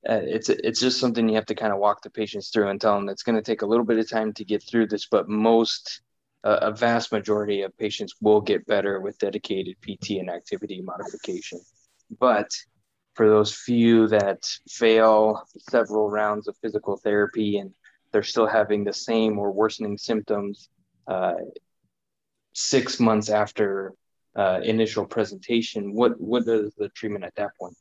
Uh, 0.10 0.20
it's 0.24 0.50
it's 0.50 0.82
just 0.82 1.00
something 1.00 1.30
you 1.30 1.36
have 1.36 1.46
to 1.46 1.56
kind 1.56 1.72
of 1.72 1.80
walk 1.80 2.02
the 2.02 2.10
patients 2.10 2.50
through 2.50 2.68
and 2.68 2.82
tell 2.82 2.96
them 2.96 3.08
it's 3.08 3.24
going 3.24 3.38
to 3.38 3.42
take 3.42 3.62
a 3.62 3.66
little 3.66 3.86
bit 3.86 4.00
of 4.00 4.10
time 4.10 4.34
to 4.34 4.44
get 4.44 4.62
through 4.64 4.88
this, 4.88 5.08
but 5.10 5.30
most, 5.30 6.02
a 6.44 6.72
vast 6.72 7.12
majority 7.14 7.62
of 7.62 7.78
patients 7.78 8.16
will 8.22 8.42
get 8.42 8.66
better 8.66 9.00
with 9.00 9.18
dedicated 9.20 9.78
PT 9.82 10.18
and 10.20 10.30
activity 10.30 10.82
modification. 10.82 11.60
But 12.20 12.52
for 13.14 13.30
those 13.30 13.54
few 13.56 14.08
that 14.08 14.44
fail 14.70 15.44
several 15.70 16.10
rounds 16.10 16.48
of 16.48 16.58
physical 16.58 16.98
therapy 16.98 17.60
and 17.60 17.72
they're 18.14 18.24
still 18.24 18.48
having 18.48 18.86
the 18.86 18.94
same 18.94 19.38
or 19.38 19.52
worsening 19.52 19.98
symptoms 19.98 20.70
uh, 21.08 21.34
six 22.54 23.00
months 23.00 23.30
after 23.30 23.94
uh, 24.36 24.62
initial 24.64 25.06
presentation, 25.06 25.94
what 25.94 26.20
what 26.20 26.48
is 26.48 26.74
the 26.76 26.90
treatment 26.90 27.26
at 27.26 27.36
that 27.36 27.52
point? 27.60 27.76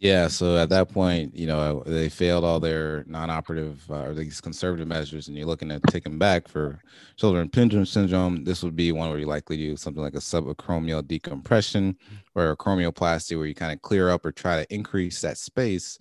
Yeah, 0.00 0.28
so 0.28 0.58
at 0.58 0.68
that 0.68 0.90
point, 0.90 1.34
you 1.34 1.46
know, 1.46 1.82
they 1.86 2.10
failed 2.10 2.44
all 2.44 2.60
their 2.60 3.04
non-operative 3.06 3.82
uh, 3.88 4.02
or 4.02 4.12
these 4.12 4.38
conservative 4.40 4.86
measures, 4.86 5.28
and 5.28 5.36
you're 5.36 5.46
looking 5.46 5.70
at 5.70 5.82
taking 5.84 6.18
back 6.18 6.46
for 6.46 6.82
shoulder 7.16 7.40
impingement 7.40 7.88
syndrome. 7.88 8.44
This 8.44 8.62
would 8.62 8.76
be 8.76 8.92
one 8.92 9.08
where 9.08 9.18
you 9.18 9.26
likely 9.26 9.56
do 9.56 9.76
something 9.76 10.02
like 10.02 10.14
a 10.14 10.18
subacromial 10.18 11.06
decompression 11.06 11.96
or 12.34 12.50
a 12.50 12.56
acromioplasty, 12.56 13.36
where 13.38 13.46
you 13.46 13.54
kind 13.54 13.72
of 13.72 13.80
clear 13.80 14.10
up 14.10 14.26
or 14.26 14.32
try 14.32 14.62
to 14.62 14.74
increase 14.74 15.22
that 15.22 15.38
space 15.38 15.96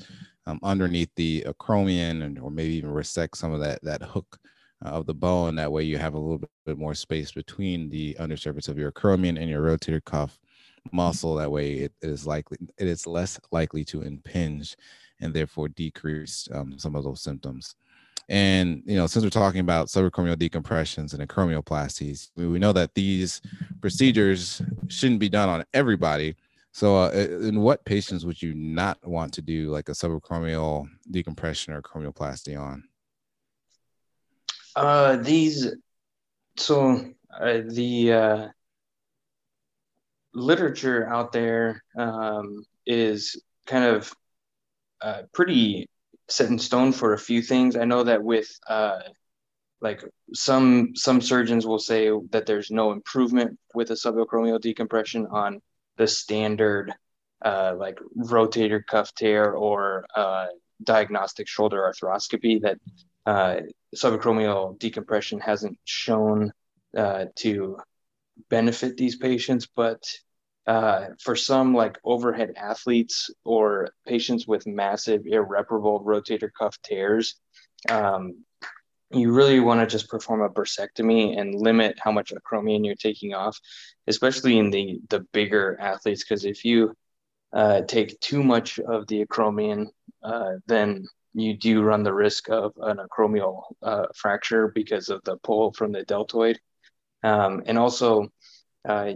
um, 0.45 0.59
underneath 0.63 1.09
the 1.15 1.45
acromion, 1.47 2.23
and 2.23 2.39
or 2.39 2.51
maybe 2.51 2.73
even 2.73 2.91
resect 2.91 3.37
some 3.37 3.53
of 3.53 3.59
that 3.61 3.81
that 3.83 4.01
hook 4.01 4.39
uh, 4.85 4.89
of 4.89 5.05
the 5.05 5.13
bone. 5.13 5.55
That 5.55 5.71
way, 5.71 5.83
you 5.83 5.97
have 5.97 6.13
a 6.13 6.19
little 6.19 6.41
bit 6.65 6.77
more 6.77 6.93
space 6.93 7.31
between 7.31 7.89
the 7.89 8.15
undersurface 8.19 8.67
of 8.67 8.77
your 8.77 8.91
acromion 8.91 9.39
and 9.39 9.49
your 9.49 9.61
rotator 9.61 10.03
cuff 10.03 10.39
muscle. 10.91 11.35
That 11.35 11.51
way, 11.51 11.73
it, 11.73 11.93
is 12.01 12.27
likely 12.27 12.57
it 12.77 12.87
is 12.87 13.07
less 13.07 13.39
likely 13.51 13.83
to 13.85 14.01
impinge, 14.01 14.75
and 15.21 15.33
therefore 15.33 15.69
decrease 15.69 16.47
um, 16.53 16.77
some 16.77 16.95
of 16.95 17.03
those 17.03 17.21
symptoms. 17.21 17.75
And 18.29 18.83
you 18.85 18.95
know, 18.95 19.07
since 19.07 19.23
we're 19.23 19.29
talking 19.29 19.59
about 19.59 19.87
subacromial 19.87 20.35
decompressions 20.35 21.13
and 21.13 21.27
acromioplasties, 21.27 22.29
we 22.35 22.59
know 22.59 22.73
that 22.73 22.93
these 22.93 23.41
procedures 23.81 24.61
shouldn't 24.87 25.19
be 25.19 25.29
done 25.29 25.49
on 25.49 25.65
everybody. 25.73 26.35
So, 26.73 26.97
uh, 26.97 27.11
in 27.11 27.61
what 27.61 27.85
patients 27.85 28.25
would 28.25 28.41
you 28.41 28.55
not 28.55 28.97
want 29.07 29.33
to 29.33 29.43
do 29.43 29.69
like 29.69 29.89
a 29.89 29.91
subacromial 29.91 30.87
decompression 31.11 31.71
or 31.71 31.83
acromioplasty 31.83 32.59
on? 32.59 32.83
Uh, 34.75 35.17
these, 35.17 35.71
so 36.57 36.99
uh, 37.31 37.61
the 37.67 38.11
uh, 38.11 38.47
literature 40.33 41.07
out 41.07 41.31
there 41.31 41.83
um, 41.95 42.65
is 42.87 43.39
kind 43.67 43.85
of 43.85 44.11
uh, 44.99 45.21
pretty 45.31 45.87
set 46.27 46.49
in 46.49 46.57
stone 46.57 46.91
for 46.91 47.13
a 47.13 47.19
few 47.19 47.43
things. 47.43 47.75
I 47.75 47.85
know 47.85 48.03
that 48.03 48.23
with 48.23 48.49
uh, 48.67 49.01
like 49.79 50.03
some 50.33 50.95
some 50.95 51.21
surgeons 51.21 51.67
will 51.67 51.77
say 51.77 52.09
that 52.31 52.47
there's 52.47 52.71
no 52.71 52.93
improvement 52.93 53.59
with 53.75 53.91
a 53.91 53.93
subacromial 53.93 54.59
decompression 54.59 55.27
on 55.27 55.61
the 55.97 56.07
standard 56.07 56.93
uh, 57.43 57.75
like 57.77 57.99
rotator 58.17 58.85
cuff 58.85 59.13
tear 59.15 59.51
or 59.51 60.05
uh, 60.15 60.47
diagnostic 60.83 61.47
shoulder 61.47 61.81
arthroscopy 61.81 62.61
that 62.61 62.77
uh, 63.25 63.61
subacromial 63.95 64.77
decompression 64.79 65.39
hasn't 65.39 65.77
shown 65.85 66.51
uh, 66.97 67.25
to 67.35 67.77
benefit 68.49 68.97
these 68.97 69.15
patients, 69.15 69.67
but 69.75 70.03
uh, 70.65 71.07
for 71.21 71.35
some 71.35 71.73
like 71.73 71.97
overhead 72.03 72.53
athletes 72.55 73.29
or 73.43 73.89
patients 74.07 74.47
with 74.47 74.65
massive 74.65 75.23
irreparable 75.25 76.01
rotator 76.03 76.49
cuff 76.57 76.77
tears, 76.83 77.35
um, 77.89 78.43
you 79.13 79.31
really 79.31 79.59
want 79.59 79.79
to 79.79 79.85
just 79.85 80.09
perform 80.09 80.41
a 80.41 80.49
bursectomy 80.49 81.39
and 81.39 81.55
limit 81.55 81.97
how 81.99 82.11
much 82.11 82.31
acromion 82.33 82.85
you're 82.85 82.95
taking 82.95 83.33
off, 83.33 83.59
especially 84.07 84.57
in 84.57 84.69
the 84.69 84.99
the 85.09 85.21
bigger 85.31 85.77
athletes. 85.79 86.23
Because 86.23 86.45
if 86.45 86.65
you 86.65 86.95
uh, 87.53 87.81
take 87.81 88.19
too 88.19 88.43
much 88.43 88.79
of 88.79 89.07
the 89.07 89.25
acromion, 89.25 89.87
uh, 90.23 90.53
then 90.67 91.05
you 91.33 91.57
do 91.57 91.81
run 91.81 92.03
the 92.03 92.13
risk 92.13 92.49
of 92.49 92.73
an 92.81 92.97
acromial 92.97 93.63
uh, 93.81 94.05
fracture 94.15 94.71
because 94.73 95.09
of 95.09 95.21
the 95.23 95.37
pull 95.37 95.73
from 95.73 95.91
the 95.91 96.03
deltoid. 96.03 96.59
Um, 97.23 97.63
and 97.65 97.77
also, 97.77 98.29
uh, 98.87 99.13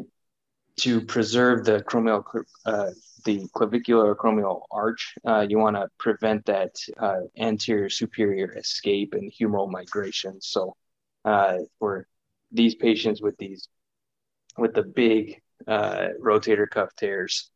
to 0.78 1.02
preserve 1.02 1.66
the 1.66 1.84
acromial, 1.84 2.24
uh, 2.66 2.92
the 3.26 3.48
clavicular 3.54 4.16
acromial 4.16 4.62
arch, 4.72 5.16
uh, 5.26 5.46
you 5.48 5.58
want 5.58 5.76
to 5.76 5.90
prevent 5.98 6.46
that 6.46 6.76
uh, 7.00 7.22
anterior 7.38 7.90
superior 7.90 8.56
escape 8.56 9.14
and 9.14 9.32
humeral 9.32 9.70
migration. 9.70 10.40
So, 10.42 10.76
uh, 11.26 11.58
for 11.80 12.08
these 12.52 12.76
patients 12.76 13.22
with 13.22 13.38
these, 13.38 13.68
with 14.58 14.74
the 14.74 14.84
big 14.84 15.42
uh, 15.68 16.10
rotator 16.22 16.70
cuff 16.70 16.90
tears, 16.96 17.50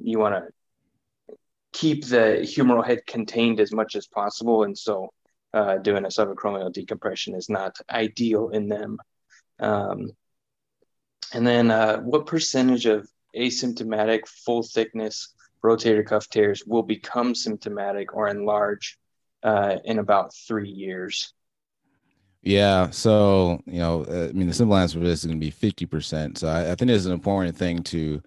you 0.00 0.18
want 0.18 0.34
to 0.34 1.36
keep 1.76 2.06
the 2.06 2.38
humeral 2.42 2.84
head 2.84 3.00
contained 3.06 3.60
as 3.60 3.72
much 3.72 3.96
as 3.96 4.06
possible. 4.06 4.62
And 4.62 4.76
so 4.76 5.10
uh, 5.52 5.76
doing 5.76 6.04
a 6.04 6.08
subacromial 6.08 6.72
decompression 6.72 7.34
is 7.34 7.50
not 7.50 7.76
ideal 7.90 8.48
in 8.48 8.68
them. 8.68 8.98
Um, 9.58 10.10
and 11.32 11.46
then 11.46 11.70
uh, 11.70 11.98
what 11.98 12.26
percentage 12.26 12.86
of 12.86 13.08
asymptomatic 13.36 14.26
full 14.26 14.62
thickness 14.62 15.34
rotator 15.64 16.06
cuff 16.06 16.28
tears 16.28 16.64
will 16.66 16.82
become 16.82 17.34
symptomatic 17.34 18.14
or 18.14 18.28
enlarge 18.28 18.98
uh, 19.42 19.76
in 19.84 19.98
about 19.98 20.34
three 20.34 20.70
years? 20.70 21.32
Yeah. 22.42 22.90
So, 22.90 23.60
you 23.66 23.80
know, 23.80 24.04
uh, 24.04 24.28
I 24.28 24.32
mean, 24.32 24.46
the 24.46 24.54
simple 24.54 24.76
answer 24.76 24.98
for 24.98 25.04
this 25.04 25.20
is 25.20 25.26
going 25.26 25.40
to 25.40 25.44
be 25.44 25.50
50%. 25.50 26.38
So 26.38 26.48
I, 26.48 26.72
I 26.72 26.74
think 26.76 26.90
it's 26.90 27.04
an 27.04 27.12
important 27.12 27.56
thing 27.56 27.82
to 27.84 28.22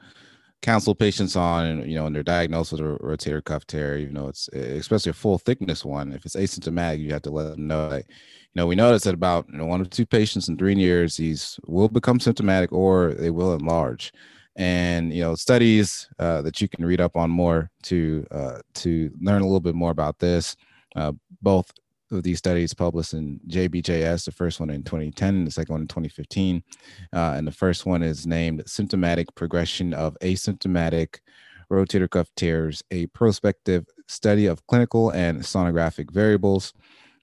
counsel 0.62 0.94
patients 0.94 1.38
on, 1.38 1.88
you 1.89 1.96
know, 1.96 2.03
when 2.03 2.12
they're 2.12 2.24
diagnosed 2.24 2.74
with 2.74 2.82
a 2.82 2.84
rotator 2.84 3.44
cuff 3.44 3.65
tear, 3.65 3.98
even 3.98 4.15
though 4.15 4.27
it's 4.27 4.50
especially 4.50 5.12
a 5.12 5.13
full 5.13 5.38
thickness 5.38 5.86
one. 5.86 6.12
If 6.12 6.25
it's 6.25 6.36
asymptomatic, 6.36 7.00
you 7.00 7.13
have 7.13 7.22
to 7.24 7.32
let 7.32 7.51
them 7.51 7.68
know 7.68 7.89
that, 7.89 8.06
know, 8.56 8.68
we 8.68 8.75
notice 8.75 9.03
that 9.03 9.13
about 9.13 9.48
you 9.50 9.58
know, 9.58 9.65
one 9.65 9.82
or 9.82 9.86
two 9.86 10.06
patients 10.06 10.50
in 10.50 10.58
three 10.58 10.75
years, 10.75 11.18
these 11.18 11.60
will 11.65 11.89
become 11.89 12.20
symptomatic 12.20 12.72
or 12.72 13.13
they 13.13 13.29
will 13.29 13.53
enlarge. 13.53 14.12
And 14.56 15.13
you 15.13 15.22
know, 15.22 15.36
studies 15.36 16.10
uh, 16.20 16.41
that 16.41 16.60
you 16.60 16.68
can 16.68 16.86
read 16.86 17.00
up 17.00 17.15
on 17.15 17.29
more 17.29 17.70
to 17.84 18.25
uh, 18.32 18.60
to 18.75 19.12
learn 19.22 19.41
a 19.41 19.46
little 19.46 19.60
bit 19.60 19.75
more 19.75 19.91
about 19.91 20.20
this. 20.20 20.56
Uh, 20.96 21.13
both 21.41 21.72
of 22.12 22.24
these 22.24 22.39
studies 22.39 22.74
published 22.74 23.13
in 23.13 23.39
JBJS, 23.48 24.25
the 24.25 24.32
first 24.32 24.60
one 24.60 24.70
in 24.70 24.84
2010, 24.84 25.36
and 25.36 25.48
the 25.48 25.51
second 25.51 25.74
one 25.74 25.82
in 25.82 25.88
2015. 25.88 26.63
Uh, 27.13 27.34
and 27.38 27.48
the 27.48 27.51
first 27.51 27.86
one 27.86 28.03
is 28.03 28.25
named 28.25 28.63
Symptomatic 28.65 29.34
Progression 29.36 29.94
of 29.94 30.18
Asymptomatic 30.22 31.20
Rotator 31.72 32.10
Cuff 32.10 32.29
Tears, 32.36 32.84
a 32.91 33.06
prospective 33.08 33.86
study 34.08 34.48
of 34.48 34.65
clinical 34.68 35.12
and 35.12 35.41
sonographic 35.41 36.12
variables. 36.12 36.74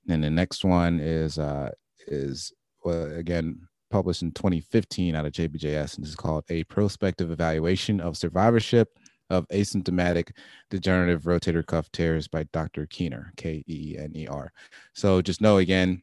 And 0.08 0.22
the 0.22 0.30
next 0.30 0.64
one 0.64 1.00
is, 1.00 1.38
uh, 1.38 1.70
is 2.06 2.52
well, 2.84 3.12
again, 3.12 3.66
published 3.90 4.22
in 4.22 4.32
2015 4.32 5.14
out 5.14 5.26
of 5.26 5.32
JBJS, 5.32 5.96
and 5.96 6.04
this 6.04 6.10
is 6.10 6.16
called 6.16 6.44
A 6.48 6.64
Prospective 6.64 7.30
Evaluation 7.30 8.00
of 8.00 8.16
Survivorship 8.16 8.88
of 9.28 9.46
asymptomatic 9.48 10.30
degenerative 10.70 11.22
rotator 11.22 11.66
cuff 11.66 11.90
tears 11.90 12.28
by 12.28 12.44
Dr. 12.52 12.86
Keener, 12.86 13.32
K 13.36 13.64
E 13.66 13.96
N 13.98 14.12
E 14.14 14.26
R. 14.28 14.52
So 14.94 15.20
just 15.20 15.40
know 15.40 15.58
again, 15.58 16.02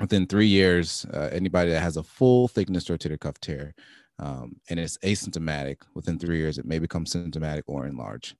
within 0.00 0.26
three 0.26 0.46
years, 0.46 1.04
uh, 1.12 1.28
anybody 1.32 1.70
that 1.70 1.82
has 1.82 1.98
a 1.98 2.02
full 2.02 2.48
thickness 2.48 2.86
rotator 2.86 3.20
cuff 3.20 3.38
tear 3.40 3.74
um, 4.18 4.56
and 4.70 4.80
it's 4.80 4.98
asymptomatic, 4.98 5.78
within 5.94 6.18
three 6.18 6.38
years, 6.38 6.58
it 6.58 6.64
may 6.64 6.78
become 6.78 7.06
symptomatic 7.06 7.64
or 7.66 7.86
enlarge. 7.86 8.34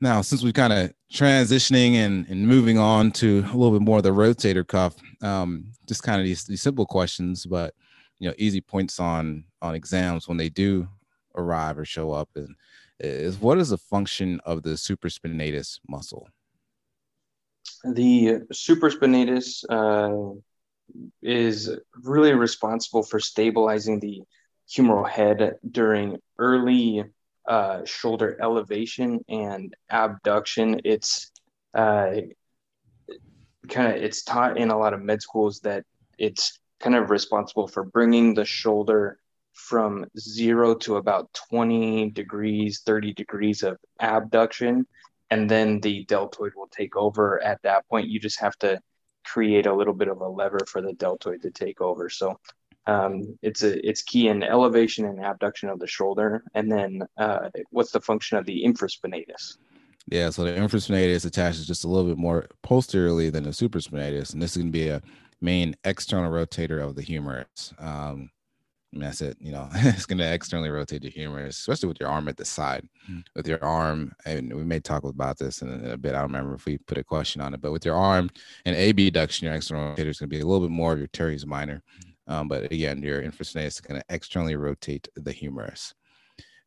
Now, 0.00 0.20
since 0.20 0.44
we're 0.44 0.52
kind 0.52 0.72
of 0.72 0.92
transitioning 1.12 1.94
and, 1.94 2.26
and 2.28 2.46
moving 2.46 2.78
on 2.78 3.10
to 3.12 3.40
a 3.40 3.56
little 3.56 3.72
bit 3.72 3.84
more 3.84 3.98
of 3.98 4.04
the 4.04 4.10
rotator 4.10 4.66
cuff, 4.66 4.94
um, 5.22 5.72
just 5.86 6.02
kind 6.02 6.20
of 6.20 6.24
these, 6.24 6.44
these 6.44 6.62
simple 6.62 6.86
questions, 6.86 7.46
but 7.46 7.74
you 8.18 8.28
know, 8.28 8.34
easy 8.38 8.60
points 8.60 9.00
on 9.00 9.44
on 9.62 9.74
exams 9.74 10.28
when 10.28 10.36
they 10.36 10.48
do 10.48 10.88
arrive 11.36 11.78
or 11.78 11.84
show 11.84 12.12
up 12.12 12.28
and 12.36 12.54
is 13.00 13.38
what 13.38 13.58
is 13.58 13.68
the 13.68 13.78
function 13.78 14.40
of 14.44 14.62
the 14.62 14.70
supraspinatus 14.70 15.78
muscle? 15.88 16.28
The 17.84 18.40
supraspinatus 18.52 19.64
uh, 19.68 20.38
is 21.22 21.70
really 22.02 22.34
responsible 22.34 23.02
for 23.04 23.20
stabilizing 23.20 24.00
the 24.00 24.22
humeral 24.68 25.08
head 25.08 25.56
during 25.70 26.18
early 26.38 27.04
uh, 27.48 27.84
shoulder 27.84 28.38
elevation 28.40 29.20
and 29.28 29.74
abduction. 29.90 30.80
It's 30.84 31.30
uh, 31.74 32.16
kind 33.68 33.92
of 33.92 34.02
it's 34.02 34.22
taught 34.22 34.58
in 34.58 34.70
a 34.70 34.78
lot 34.78 34.94
of 34.94 35.02
med 35.02 35.22
schools 35.22 35.60
that 35.60 35.84
it's 36.18 36.60
kind 36.80 36.94
of 36.94 37.10
responsible 37.10 37.66
for 37.66 37.84
bringing 37.84 38.34
the 38.34 38.44
shoulder 38.44 39.18
from 39.54 40.04
zero 40.18 40.74
to 40.74 40.96
about 40.96 41.28
20 41.50 42.10
degrees, 42.10 42.82
30 42.86 43.12
degrees 43.14 43.62
of 43.62 43.76
abduction. 43.98 44.86
And 45.30 45.50
then 45.50 45.80
the 45.80 46.04
deltoid 46.04 46.52
will 46.54 46.68
take 46.68 46.96
over. 46.96 47.42
At 47.42 47.60
that 47.62 47.86
point, 47.88 48.08
you 48.08 48.20
just 48.20 48.40
have 48.40 48.56
to 48.58 48.80
create 49.24 49.66
a 49.66 49.74
little 49.74 49.94
bit 49.94 50.08
of 50.08 50.20
a 50.20 50.28
lever 50.28 50.60
for 50.66 50.80
the 50.80 50.92
deltoid 50.94 51.42
to 51.42 51.50
take 51.50 51.80
over. 51.80 52.08
So 52.08 52.38
um, 52.88 53.38
it's 53.42 53.62
a 53.62 53.86
it's 53.86 54.02
key 54.02 54.28
in 54.28 54.42
elevation 54.42 55.04
and 55.04 55.22
abduction 55.22 55.68
of 55.68 55.78
the 55.78 55.86
shoulder. 55.86 56.42
And 56.54 56.72
then 56.72 57.02
uh, 57.18 57.50
what's 57.70 57.92
the 57.92 58.00
function 58.00 58.38
of 58.38 58.46
the 58.46 58.64
infraspinatus? 58.64 59.58
Yeah, 60.10 60.30
so 60.30 60.44
the 60.44 60.52
infraspinatus 60.52 61.26
attaches 61.26 61.66
just 61.66 61.84
a 61.84 61.88
little 61.88 62.08
bit 62.08 62.16
more 62.16 62.46
posteriorly 62.62 63.28
than 63.28 63.44
the 63.44 63.50
supraspinatus, 63.50 64.32
and 64.32 64.40
this 64.40 64.52
is 64.52 64.56
going 64.56 64.72
to 64.72 64.78
be 64.78 64.88
a 64.88 65.02
main 65.42 65.76
external 65.84 66.32
rotator 66.32 66.82
of 66.82 66.96
the 66.96 67.02
humerus. 67.02 67.74
Um, 67.78 68.30
And 68.94 69.02
that's 69.02 69.20
it. 69.20 69.36
You 69.38 69.52
know, 69.52 69.68
it's 69.74 70.06
going 70.06 70.16
to 70.18 70.32
externally 70.32 70.70
rotate 70.70 71.02
the 71.02 71.10
humerus, 71.10 71.58
especially 71.58 71.88
with 71.88 72.00
your 72.00 72.08
arm 72.08 72.26
at 72.26 72.38
the 72.38 72.46
side. 72.46 72.88
Mm-hmm. 73.04 73.20
With 73.36 73.46
your 73.46 73.62
arm, 73.62 74.12
and 74.24 74.50
we 74.54 74.64
may 74.64 74.80
talk 74.80 75.04
about 75.04 75.36
this 75.36 75.60
in 75.60 75.90
a, 75.90 75.98
bit. 75.98 76.14
I 76.14 76.20
don't 76.20 76.32
remember 76.32 76.54
if 76.54 76.64
we 76.64 76.78
put 76.78 76.96
a 76.96 77.04
question 77.04 77.42
on 77.42 77.52
it, 77.52 77.60
but 77.60 77.72
with 77.72 77.84
your 77.84 77.96
arm 77.96 78.30
and 78.64 78.74
abduction, 78.74 79.44
your 79.44 79.54
external 79.54 79.94
rotator 79.94 80.08
is 80.08 80.18
going 80.18 80.30
to 80.30 80.36
be 80.36 80.40
a 80.40 80.46
little 80.46 80.66
bit 80.66 80.72
more 80.72 80.94
of 80.94 80.98
your 80.98 81.08
teres 81.08 81.44
minor. 81.44 81.82
Um, 82.28 82.46
but 82.46 82.70
again, 82.70 83.02
your 83.02 83.22
infraspinatus 83.22 83.66
is 83.66 83.80
going 83.80 84.00
to 84.00 84.06
externally 84.14 84.54
rotate 84.54 85.08
the 85.16 85.32
humerus. 85.32 85.94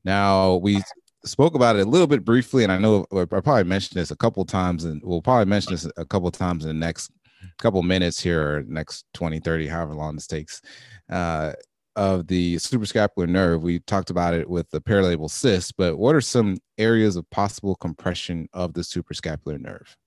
Now 0.03 0.55
we 0.55 0.81
spoke 1.23 1.55
about 1.55 1.75
it 1.75 1.85
a 1.87 1.89
little 1.89 2.07
bit 2.07 2.25
briefly, 2.25 2.63
and 2.63 2.71
I 2.71 2.79
know 2.79 3.05
I 3.11 3.25
probably 3.25 3.63
mentioned 3.63 3.99
this 3.99 4.11
a 4.11 4.15
couple 4.15 4.43
times, 4.43 4.85
and 4.85 5.01
we'll 5.03 5.21
probably 5.21 5.45
mention 5.45 5.73
this 5.73 5.87
a 5.97 6.05
couple 6.05 6.31
times 6.31 6.65
in 6.65 6.69
the 6.69 6.85
next 6.85 7.11
couple 7.59 7.81
minutes 7.83 8.19
here, 8.19 8.57
or 8.57 8.63
next 8.63 9.05
20, 9.13 9.39
30, 9.39 9.67
however 9.67 9.93
long 9.93 10.15
this 10.15 10.27
takes. 10.27 10.61
Uh, 11.09 11.53
of 11.95 12.27
the 12.27 12.55
suprascapular 12.55 13.27
nerve. 13.27 13.63
We 13.63 13.79
talked 13.79 14.09
about 14.09 14.33
it 14.33 14.49
with 14.49 14.69
the 14.69 14.81
paralabral 14.81 15.29
cyst, 15.29 15.75
but 15.77 15.97
what 15.97 16.15
are 16.15 16.21
some 16.21 16.57
areas 16.77 17.15
of 17.15 17.29
possible 17.31 17.75
compression 17.75 18.47
of 18.53 18.73
the 18.73 18.81
suprascapular 18.81 19.59
nerve? 19.59 19.97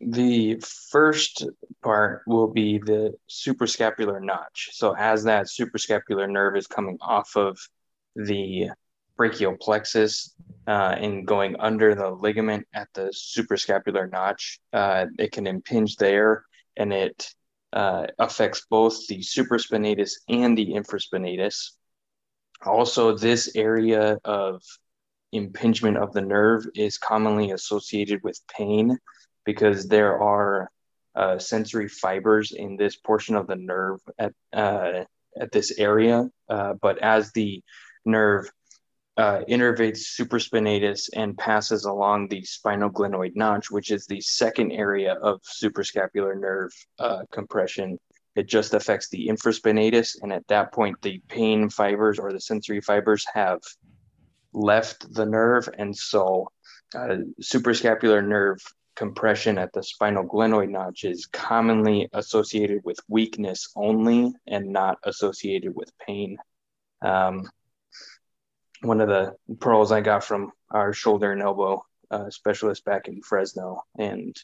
The 0.00 0.62
first 0.90 1.44
part 1.82 2.22
will 2.26 2.48
be 2.48 2.78
the 2.78 3.14
suprascapular 3.28 4.22
notch. 4.22 4.70
So, 4.72 4.94
as 4.96 5.24
that 5.24 5.46
suprascapular 5.46 6.30
nerve 6.30 6.56
is 6.56 6.68
coming 6.68 6.98
off 7.00 7.36
of 7.36 7.58
the 8.14 8.70
brachial 9.16 9.56
plexus 9.60 10.34
uh, 10.68 10.94
and 10.98 11.26
going 11.26 11.56
under 11.58 11.94
the 11.94 12.10
ligament 12.10 12.66
at 12.72 12.88
the 12.94 13.12
suprascapular 13.12 14.10
notch, 14.10 14.60
uh, 14.72 15.06
it 15.18 15.32
can 15.32 15.46
impinge 15.46 15.96
there 15.96 16.44
and 16.76 16.92
it 16.92 17.34
uh, 17.72 18.06
affects 18.18 18.66
both 18.70 19.06
the 19.08 19.18
supraspinatus 19.18 20.12
and 20.28 20.56
the 20.56 20.66
infraspinatus. 20.66 21.72
Also, 22.64 23.16
this 23.16 23.54
area 23.56 24.18
of 24.24 24.62
impingement 25.32 25.96
of 25.96 26.12
the 26.12 26.22
nerve 26.22 26.64
is 26.74 26.98
commonly 26.98 27.50
associated 27.50 28.22
with 28.22 28.40
pain 28.48 28.96
because 29.48 29.88
there 29.88 30.20
are 30.20 30.70
uh, 31.16 31.38
sensory 31.38 31.88
fibers 31.88 32.52
in 32.52 32.76
this 32.76 32.96
portion 32.96 33.34
of 33.34 33.46
the 33.46 33.56
nerve 33.56 33.98
at 34.18 34.34
uh, 34.52 35.04
at 35.40 35.50
this 35.52 35.78
area. 35.78 36.28
Uh, 36.50 36.74
but 36.82 36.98
as 36.98 37.32
the 37.32 37.62
nerve 38.04 38.44
uh, 39.16 39.40
innervates 39.48 40.02
supraspinatus 40.16 41.08
and 41.14 41.38
passes 41.38 41.86
along 41.86 42.28
the 42.28 42.42
spinoglenoid 42.42 43.34
notch, 43.36 43.70
which 43.70 43.90
is 43.90 44.04
the 44.04 44.20
second 44.20 44.70
area 44.70 45.14
of 45.14 45.40
suprascapular 45.62 46.38
nerve 46.38 46.72
uh, 46.98 47.22
compression. 47.32 47.98
It 48.36 48.48
just 48.48 48.74
affects 48.74 49.08
the 49.08 49.28
infraspinatus, 49.28 50.10
and 50.22 50.30
at 50.30 50.46
that 50.48 50.74
point, 50.74 51.00
the 51.00 51.22
pain 51.28 51.70
fibers 51.70 52.18
or 52.18 52.34
the 52.34 52.40
sensory 52.50 52.82
fibers 52.82 53.24
have 53.32 53.60
left 54.52 55.10
the 55.14 55.24
nerve, 55.24 55.70
and 55.78 55.96
so 55.96 56.48
uh, 56.94 57.16
suprascapular 57.42 58.22
nerve 58.26 58.60
compression 58.98 59.58
at 59.58 59.72
the 59.72 59.80
spinoglenoid 59.80 60.68
notch 60.68 61.04
is 61.04 61.26
commonly 61.26 62.08
associated 62.12 62.80
with 62.82 62.98
weakness 63.08 63.68
only 63.76 64.32
and 64.48 64.72
not 64.72 64.98
associated 65.04 65.72
with 65.72 65.96
pain. 66.04 66.36
Um, 67.00 67.48
one 68.82 69.00
of 69.00 69.08
the 69.08 69.36
pearls 69.60 69.92
I 69.92 70.00
got 70.00 70.24
from 70.24 70.50
our 70.72 70.92
shoulder 70.92 71.30
and 71.30 71.40
elbow 71.40 71.84
uh, 72.10 72.28
specialist 72.30 72.84
back 72.84 73.06
in 73.06 73.22
Fresno. 73.22 73.82
And 73.96 74.36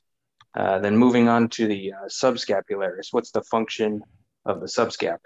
uh, 0.57 0.79
then 0.79 0.97
moving 0.97 1.29
on 1.29 1.49
to 1.49 1.67
the 1.67 1.93
uh, 1.93 2.07
subscapularis, 2.07 3.09
what's 3.11 3.33
the 3.33 3.43
function 3.43 4.03
of 4.45 4.61
the 4.61 4.67
subscap? 4.67 5.19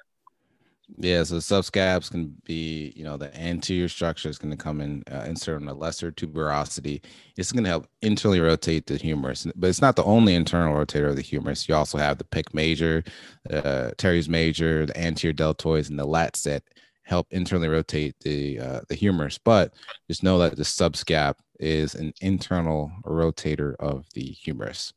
Yeah, 0.96 1.22
so 1.22 1.36
subscaps 1.36 2.10
can 2.10 2.34
be, 2.44 2.92
you 2.96 3.04
know, 3.04 3.16
the 3.16 3.34
anterior 3.38 3.88
structure 3.88 4.28
is 4.28 4.38
going 4.38 4.50
to 4.50 4.56
come 4.56 4.80
in, 4.80 5.04
uh, 5.12 5.24
insert 5.28 5.60
on 5.60 5.66
the 5.66 5.74
lesser 5.74 6.10
tuberosity. 6.10 7.04
It's 7.36 7.52
going 7.52 7.64
to 7.64 7.70
help 7.70 7.86
internally 8.00 8.40
rotate 8.40 8.86
the 8.86 8.96
humerus, 8.96 9.46
but 9.54 9.68
it's 9.68 9.82
not 9.82 9.96
the 9.96 10.04
only 10.04 10.34
internal 10.34 10.74
rotator 10.74 11.10
of 11.10 11.16
the 11.16 11.22
humerus. 11.22 11.68
You 11.68 11.74
also 11.74 11.98
have 11.98 12.16
the 12.16 12.24
pec 12.24 12.54
major, 12.54 13.04
uh, 13.50 13.90
teres 13.98 14.28
major, 14.28 14.86
the 14.86 14.98
anterior 14.98 15.34
deltoids, 15.34 15.90
and 15.90 15.98
the 15.98 16.06
lat 16.06 16.36
set 16.36 16.64
help 17.02 17.26
internally 17.30 17.68
rotate 17.68 18.14
the 18.20 18.58
uh, 18.58 18.80
the 18.88 18.94
humerus. 18.94 19.38
But 19.38 19.74
just 20.08 20.22
know 20.22 20.38
that 20.38 20.56
the 20.56 20.62
subscap 20.62 21.34
is 21.60 21.94
an 21.94 22.12
internal 22.22 22.90
rotator 23.04 23.76
of 23.78 24.06
the 24.14 24.22
humerus. 24.22 24.92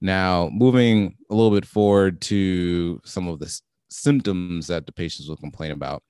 Now, 0.00 0.50
moving 0.52 1.16
a 1.30 1.34
little 1.34 1.50
bit 1.50 1.64
forward 1.64 2.20
to 2.22 3.00
some 3.04 3.28
of 3.28 3.38
the 3.38 3.60
symptoms 3.88 4.66
that 4.66 4.86
the 4.86 4.92
patients 4.92 5.28
will 5.28 5.36
complain 5.36 5.72
about. 5.72 6.02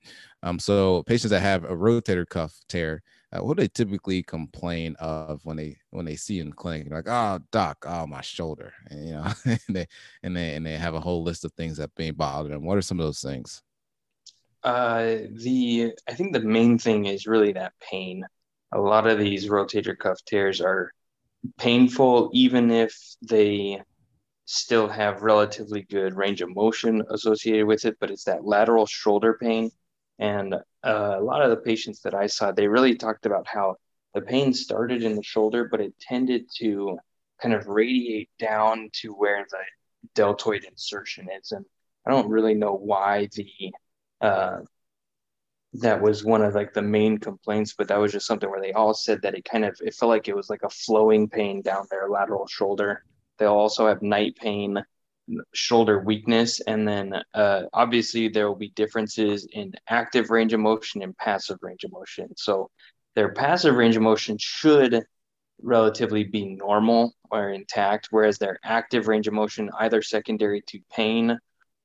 Um, 0.43 0.59
so, 0.59 1.03
patients 1.03 1.31
that 1.31 1.41
have 1.41 1.63
a 1.63 1.75
rotator 1.75 2.27
cuff 2.27 2.55
tear, 2.67 3.01
uh, 3.33 3.43
what 3.43 3.57
do 3.57 3.63
they 3.63 3.67
typically 3.67 4.23
complain 4.23 4.95
of 4.99 5.43
when 5.43 5.57
they 5.57 5.77
when 5.89 6.05
they 6.05 6.15
see 6.15 6.39
in 6.39 6.51
clinic? 6.51 6.91
Like, 6.91 7.07
oh, 7.07 7.39
doc, 7.51 7.85
oh, 7.87 8.07
my 8.07 8.21
shoulder, 8.21 8.73
and, 8.89 9.07
you 9.07 9.13
know, 9.13 9.33
and 9.45 9.75
they 9.75 9.87
and 10.23 10.35
they 10.35 10.55
and 10.55 10.65
they 10.65 10.77
have 10.77 10.95
a 10.95 11.01
whole 11.01 11.23
list 11.23 11.45
of 11.45 11.53
things 11.53 11.77
that 11.77 11.93
being 11.95 12.13
bothered 12.13 12.51
them. 12.51 12.63
What 12.63 12.77
are 12.77 12.81
some 12.81 12.99
of 12.99 13.05
those 13.05 13.21
things? 13.21 13.61
Uh, 14.63 15.17
the 15.31 15.93
I 16.07 16.13
think 16.13 16.33
the 16.33 16.41
main 16.41 16.77
thing 16.77 17.05
is 17.05 17.27
really 17.27 17.53
that 17.53 17.73
pain. 17.79 18.25
A 18.73 18.79
lot 18.79 19.07
of 19.07 19.17
these 19.17 19.47
rotator 19.47 19.97
cuff 19.97 20.19
tears 20.25 20.61
are 20.61 20.91
painful, 21.57 22.29
even 22.33 22.71
if 22.71 22.93
they 23.21 23.81
still 24.47 24.87
have 24.87 25.21
relatively 25.21 25.83
good 25.83 26.15
range 26.15 26.41
of 26.41 26.55
motion 26.55 27.03
associated 27.11 27.67
with 27.67 27.85
it. 27.85 27.97
But 27.99 28.09
it's 28.09 28.23
that 28.23 28.45
lateral 28.45 28.85
shoulder 28.85 29.37
pain, 29.39 29.69
and 30.19 30.55
uh, 30.55 31.15
a 31.17 31.21
lot 31.21 31.43
of 31.43 31.51
the 31.51 31.57
patients 31.57 32.01
that 32.01 32.15
I 32.15 32.27
saw, 32.27 32.51
they 32.51 32.67
really 32.67 32.95
talked 32.95 33.25
about 33.25 33.45
how 33.45 33.75
the 34.13 34.21
pain 34.21 34.53
started 34.53 35.03
in 35.03 35.15
the 35.15 35.23
shoulder, 35.23 35.67
but 35.69 35.81
it 35.81 35.99
tended 35.99 36.45
to 36.57 36.97
kind 37.41 37.53
of 37.53 37.67
radiate 37.67 38.29
down 38.39 38.89
to 38.93 39.11
where 39.11 39.45
the 39.51 39.59
deltoid 40.15 40.63
insertion 40.63 41.27
is, 41.39 41.51
and 41.51 41.65
I 42.05 42.11
don't 42.11 42.29
really 42.29 42.55
know 42.55 42.73
why 42.73 43.27
the 43.35 43.51
uh, 44.21 44.59
that 45.73 46.01
was 46.01 46.23
one 46.23 46.41
of 46.41 46.55
like 46.55 46.73
the 46.73 46.81
main 46.81 47.17
complaints, 47.17 47.75
but 47.77 47.89
that 47.89 47.99
was 47.99 48.13
just 48.13 48.25
something 48.25 48.49
where 48.49 48.61
they 48.61 48.71
all 48.71 48.93
said 48.93 49.21
that 49.21 49.35
it 49.35 49.43
kind 49.43 49.65
of 49.65 49.77
it 49.81 49.93
felt 49.93 50.09
like 50.09 50.29
it 50.29 50.35
was 50.35 50.49
like 50.49 50.63
a 50.63 50.69
flowing 50.69 51.27
pain 51.27 51.61
down 51.61 51.85
their 51.91 52.09
lateral 52.09 52.47
shoulder. 52.47 53.03
They'll 53.37 53.53
also 53.53 53.87
have 53.87 54.01
night 54.01 54.35
pain, 54.35 54.83
shoulder 55.53 55.99
weakness, 55.99 56.59
and 56.61 56.87
then 56.87 57.21
uh, 57.33 57.63
obviously 57.73 58.29
there 58.29 58.47
will 58.47 58.55
be 58.55 58.69
differences 58.69 59.47
in 59.51 59.73
active 59.89 60.29
range 60.29 60.53
of 60.53 60.59
motion 60.59 61.01
and 61.03 61.17
passive 61.17 61.57
range 61.61 61.83
of 61.83 61.91
motion. 61.91 62.29
So 62.37 62.69
their 63.15 63.33
passive 63.33 63.75
range 63.75 63.95
of 63.95 64.01
motion 64.01 64.37
should 64.39 65.03
relatively 65.61 66.23
be 66.23 66.45
normal 66.45 67.13
or 67.31 67.49
intact, 67.49 68.07
whereas 68.11 68.37
their 68.37 68.59
active 68.63 69.07
range 69.07 69.27
of 69.27 69.33
motion 69.33 69.69
either 69.79 70.01
secondary 70.01 70.61
to 70.67 70.79
pain 70.91 71.37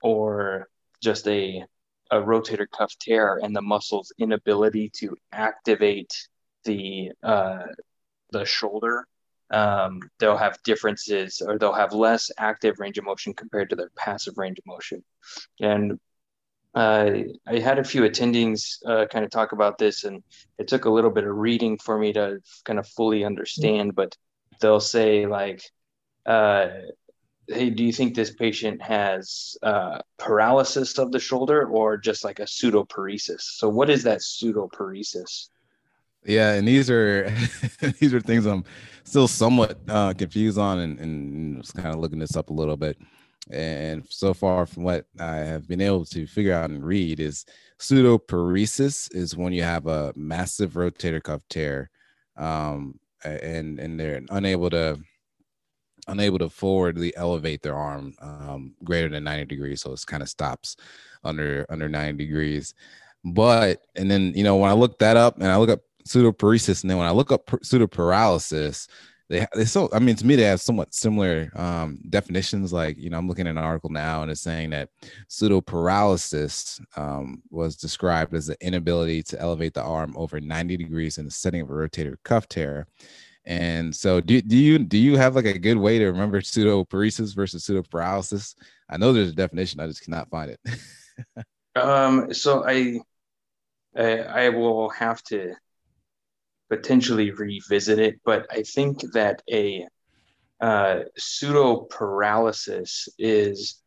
or 0.02 0.68
just 1.00 1.26
a 1.26 1.64
a 2.10 2.16
rotator 2.16 2.66
cuff 2.70 2.92
tear 3.00 3.40
and 3.42 3.56
the 3.56 3.62
muscle's 3.62 4.12
inability 4.18 4.90
to 4.90 5.16
activate 5.32 6.28
the 6.64 7.10
uh, 7.22 7.62
the 8.30 8.44
shoulder, 8.44 9.06
um, 9.52 10.00
they'll 10.18 10.36
have 10.36 10.62
differences 10.64 11.42
or 11.46 11.58
they'll 11.58 11.72
have 11.72 11.92
less 11.92 12.30
active 12.38 12.80
range 12.80 12.98
of 12.98 13.04
motion 13.04 13.34
compared 13.34 13.70
to 13.70 13.76
their 13.76 13.90
passive 13.96 14.38
range 14.38 14.58
of 14.58 14.66
motion. 14.66 15.04
And 15.60 16.00
uh, 16.74 17.10
I 17.46 17.58
had 17.58 17.78
a 17.78 17.84
few 17.84 18.02
attendings 18.02 18.78
uh, 18.86 19.06
kind 19.06 19.24
of 19.24 19.30
talk 19.30 19.52
about 19.52 19.76
this, 19.76 20.04
and 20.04 20.22
it 20.58 20.68
took 20.68 20.86
a 20.86 20.90
little 20.90 21.10
bit 21.10 21.24
of 21.24 21.36
reading 21.36 21.76
for 21.76 21.98
me 21.98 22.14
to 22.14 22.40
kind 22.64 22.78
of 22.78 22.88
fully 22.88 23.24
understand. 23.24 23.94
But 23.94 24.16
they'll 24.60 24.80
say 24.80 25.26
like, 25.26 25.62
uh, 26.24 26.68
hey, 27.46 27.68
do 27.68 27.84
you 27.84 27.92
think 27.92 28.14
this 28.14 28.32
patient 28.34 28.80
has 28.80 29.56
uh, 29.62 29.98
paralysis 30.18 30.98
of 30.98 31.12
the 31.12 31.20
shoulder 31.20 31.68
or 31.68 31.98
just 31.98 32.24
like 32.24 32.38
a 32.38 32.44
pseudoparesis? 32.44 33.42
So, 33.42 33.68
what 33.68 33.90
is 33.90 34.04
that 34.04 34.20
pseudoparesis? 34.20 35.50
Yeah, 36.24 36.52
and 36.54 36.66
these 36.66 36.90
are 36.90 37.30
these 38.00 38.14
are 38.14 38.20
things 38.20 38.46
I'm 38.46 38.64
still 39.04 39.28
somewhat 39.28 39.78
uh, 39.88 40.14
confused 40.14 40.58
on, 40.58 40.78
and, 40.78 40.98
and 41.00 41.62
just 41.62 41.74
kind 41.74 41.88
of 41.88 41.96
looking 41.96 42.18
this 42.18 42.36
up 42.36 42.50
a 42.50 42.54
little 42.54 42.76
bit. 42.76 42.98
And 43.50 44.06
so 44.08 44.32
far, 44.32 44.66
from 44.66 44.84
what 44.84 45.06
I 45.18 45.36
have 45.36 45.66
been 45.66 45.80
able 45.80 46.04
to 46.06 46.26
figure 46.26 46.54
out 46.54 46.70
and 46.70 46.84
read, 46.84 47.18
is 47.18 47.44
pseudoparesis 47.80 49.12
is 49.14 49.36
when 49.36 49.52
you 49.52 49.64
have 49.64 49.86
a 49.88 50.12
massive 50.14 50.74
rotator 50.74 51.22
cuff 51.22 51.42
tear, 51.48 51.90
um, 52.36 53.00
and 53.24 53.80
and 53.80 53.98
they're 53.98 54.22
unable 54.30 54.70
to 54.70 54.98
unable 56.08 56.38
to 56.38 56.48
forwardly 56.48 57.16
elevate 57.16 57.62
their 57.62 57.76
arm 57.76 58.14
um, 58.20 58.74
greater 58.82 59.08
than 59.08 59.24
90 59.24 59.46
degrees 59.46 59.80
so 59.82 59.92
it 59.92 60.04
kind 60.06 60.22
of 60.22 60.28
stops 60.28 60.76
under 61.22 61.64
under 61.70 61.88
90 61.88 62.24
degrees 62.24 62.74
but 63.24 63.82
and 63.94 64.10
then 64.10 64.32
you 64.34 64.42
know 64.42 64.56
when 64.56 64.68
i 64.68 64.74
look 64.74 64.98
that 64.98 65.16
up 65.16 65.36
and 65.36 65.46
i 65.46 65.56
look 65.56 65.70
up 65.70 65.80
pseudoparesis 66.04 66.82
and 66.82 66.90
then 66.90 66.98
when 66.98 67.06
i 67.06 67.12
look 67.12 67.32
up 67.32 67.46
pseudoparalysis 67.46 68.88
they 69.32 69.46
they 69.54 69.64
so 69.64 69.88
I 69.92 69.98
mean 69.98 70.14
to 70.16 70.26
me 70.26 70.36
they 70.36 70.42
have 70.42 70.60
somewhat 70.60 70.94
similar 70.94 71.50
um, 71.56 71.98
definitions. 72.10 72.70
Like 72.70 72.98
you 72.98 73.08
know 73.08 73.16
I'm 73.16 73.26
looking 73.26 73.46
at 73.46 73.52
an 73.52 73.58
article 73.58 73.88
now 73.88 74.22
and 74.22 74.30
it's 74.30 74.42
saying 74.42 74.70
that 74.70 74.90
pseudoparalysis 75.28 76.80
um, 76.98 77.42
was 77.50 77.76
described 77.76 78.34
as 78.34 78.48
the 78.48 78.56
inability 78.60 79.22
to 79.24 79.40
elevate 79.40 79.72
the 79.72 79.82
arm 79.82 80.12
over 80.16 80.38
90 80.38 80.76
degrees 80.76 81.16
in 81.16 81.24
the 81.24 81.30
setting 81.30 81.62
of 81.62 81.70
a 81.70 81.72
rotator 81.72 82.16
cuff 82.24 82.46
tear. 82.46 82.86
And 83.46 83.96
so 83.96 84.20
do, 84.20 84.40
do 84.42 84.56
you 84.56 84.78
do 84.78 84.98
you 84.98 85.16
have 85.16 85.34
like 85.34 85.46
a 85.46 85.58
good 85.58 85.78
way 85.78 85.98
to 85.98 86.06
remember 86.06 86.42
pseudoparesis 86.42 87.34
versus 87.34 87.66
pseudoparalysis? 87.66 88.54
I 88.90 88.98
know 88.98 89.14
there's 89.14 89.30
a 89.30 89.34
definition, 89.34 89.80
I 89.80 89.86
just 89.86 90.04
cannot 90.04 90.28
find 90.28 90.50
it. 90.50 90.60
um 91.76 92.34
so 92.34 92.64
I, 92.66 93.00
I 93.96 94.18
I 94.18 94.48
will 94.50 94.90
have 94.90 95.22
to 95.24 95.54
potentially 96.72 97.30
revisit 97.32 97.98
it, 97.98 98.18
but 98.24 98.46
I 98.50 98.62
think 98.62 99.02
that 99.12 99.42
a 99.52 99.86
uh, 100.58 101.00
pseudo 101.18 101.82
paralysis 101.82 103.10
is 103.18 103.82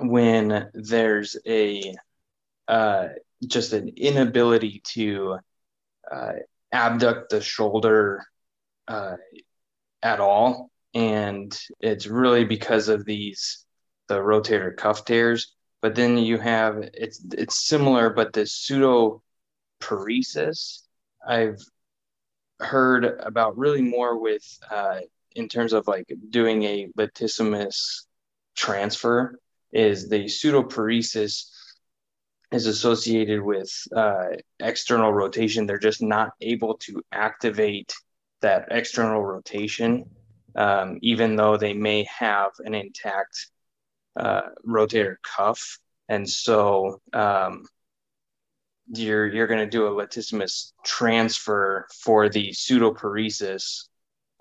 when 0.00 0.68
there's 0.74 1.36
a 1.46 1.94
uh, 2.66 3.08
just 3.46 3.72
an 3.72 3.92
inability 3.96 4.82
to 4.94 5.38
uh, 6.10 6.32
abduct 6.72 7.30
the 7.30 7.40
shoulder 7.40 8.24
uh, 8.88 9.14
at 10.02 10.18
all, 10.18 10.72
and 10.94 11.56
it's 11.78 12.08
really 12.08 12.44
because 12.44 12.88
of 12.88 13.04
these 13.04 13.64
the 14.08 14.18
rotator 14.18 14.76
cuff 14.76 15.04
tears. 15.04 15.54
But 15.80 15.94
then 15.94 16.18
you 16.18 16.38
have 16.38 16.78
it's 16.94 17.24
it's 17.32 17.64
similar, 17.64 18.10
but 18.10 18.32
the 18.32 18.44
pseudo 18.44 19.22
paresis 19.80 20.80
I've 21.26 21.62
heard 22.62 23.04
about 23.04 23.58
really 23.58 23.82
more 23.82 24.18
with 24.18 24.44
uh, 24.70 25.00
in 25.34 25.48
terms 25.48 25.72
of 25.72 25.86
like 25.86 26.12
doing 26.30 26.62
a 26.64 26.88
latissimus 26.98 28.06
transfer 28.54 29.38
is 29.72 30.08
the 30.08 30.24
pseudoparesis 30.24 31.48
is 32.52 32.66
associated 32.66 33.40
with 33.40 33.70
uh, 33.96 34.28
external 34.60 35.12
rotation. 35.12 35.66
They're 35.66 35.78
just 35.78 36.02
not 36.02 36.30
able 36.40 36.74
to 36.78 37.02
activate 37.10 37.94
that 38.42 38.68
external 38.70 39.24
rotation, 39.24 40.04
um, 40.54 40.98
even 41.00 41.36
though 41.36 41.56
they 41.56 41.72
may 41.72 42.04
have 42.04 42.50
an 42.58 42.74
intact 42.74 43.50
uh, 44.16 44.42
rotator 44.66 45.16
cuff. 45.22 45.78
And 46.08 46.28
so 46.28 47.00
um, 47.14 47.64
you're 48.88 49.32
you're 49.32 49.46
going 49.46 49.60
to 49.60 49.66
do 49.66 49.86
a 49.86 49.90
latissimus 49.90 50.72
transfer 50.84 51.86
for 52.00 52.28
the 52.28 52.50
pseudoparesis 52.50 53.84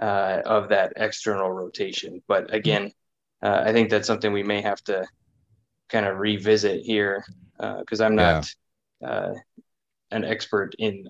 uh, 0.01 0.41
of 0.45 0.69
that 0.69 0.93
external 0.95 1.51
rotation. 1.51 2.21
But 2.27 2.53
again, 2.53 2.91
uh, 3.41 3.63
I 3.65 3.71
think 3.71 3.89
that's 3.89 4.07
something 4.07 4.33
we 4.33 4.43
may 4.43 4.61
have 4.61 4.83
to 4.85 5.05
kind 5.89 6.05
of 6.05 6.17
revisit 6.17 6.81
here 6.81 7.23
because 7.57 8.01
uh, 8.01 8.05
I'm 8.05 8.15
not 8.15 8.45
yeah. 8.45 8.51
Uh, 9.01 9.33
an 10.11 10.23
expert 10.23 10.75
in 10.77 11.07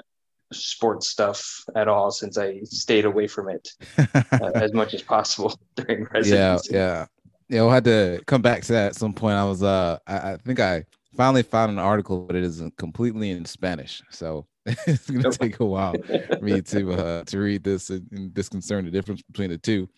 sports 0.54 1.10
stuff 1.10 1.63
at 1.76 1.88
all 1.88 2.12
since 2.12 2.38
I 2.38 2.62
stayed 2.63 3.06
away 3.06 3.28
from 3.28 3.50
it 3.50 3.70
uh, 3.98 4.52
as 4.56 4.74
much 4.74 4.94
as 4.94 5.02
possible 5.02 5.60
during 5.76 6.06
residency. 6.06 6.74
Yeah, 6.74 6.80
yeah, 6.80 7.06
yeah. 7.50 7.62
We'll 7.62 7.72
have 7.72 7.84
to 7.84 8.22
come 8.28 8.41
back 8.41 8.63
to 8.63 8.74
that 8.74 8.88
at 8.88 8.96
some 8.96 9.13
point. 9.13 9.36
I 9.36 9.44
was, 9.44 9.62
uh, 9.63 9.98
I, 10.08 10.34
I 10.34 10.38
think 10.38 10.60
I 10.60 10.86
finally 11.15 11.43
found 11.43 11.71
an 11.71 11.80
article, 11.80 12.26
but 12.26 12.36
it 12.36 12.43
is 12.43 12.62
completely 12.78 13.32
in 13.32 13.45
Spanish. 13.45 14.02
So 14.10 14.47
it's 14.65 15.10
gonna 15.10 15.32
take 15.32 15.60
a 15.60 15.65
while 15.65 15.95
for 16.04 16.39
me 16.41 16.62
to 16.62 16.93
uh, 16.93 17.24
to 17.26 17.39
read 17.39 17.63
this 17.63 17.89
and, 17.89 18.08
and, 18.12 18.34
discern 18.34 18.86
the 18.86 18.91
difference 18.91 19.21
between 19.24 19.50
the 19.50 19.58
two. 19.58 19.89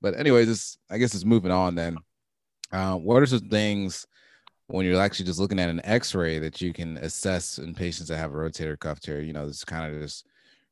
But 0.00 0.18
anyways, 0.18 0.48
this 0.48 0.78
I 0.90 0.98
guess 0.98 1.14
it's 1.14 1.24
moving 1.24 1.52
on 1.52 1.74
then. 1.74 1.98
Uh, 2.72 2.96
what 2.96 3.22
are 3.22 3.26
some 3.26 3.48
things 3.48 4.06
when 4.66 4.84
you're 4.84 5.00
actually 5.00 5.24
just 5.24 5.38
looking 5.38 5.58
at 5.58 5.70
an 5.70 5.80
X-ray 5.84 6.38
that 6.40 6.60
you 6.60 6.72
can 6.72 6.98
assess 6.98 7.58
in 7.58 7.74
patients 7.74 8.08
that 8.08 8.18
have 8.18 8.32
a 8.32 8.36
rotator 8.36 8.78
cuff 8.78 9.00
tear? 9.00 9.20
You 9.22 9.32
know, 9.32 9.46
this 9.46 9.64
kind 9.64 9.94
of 9.94 10.02
just 10.02 10.26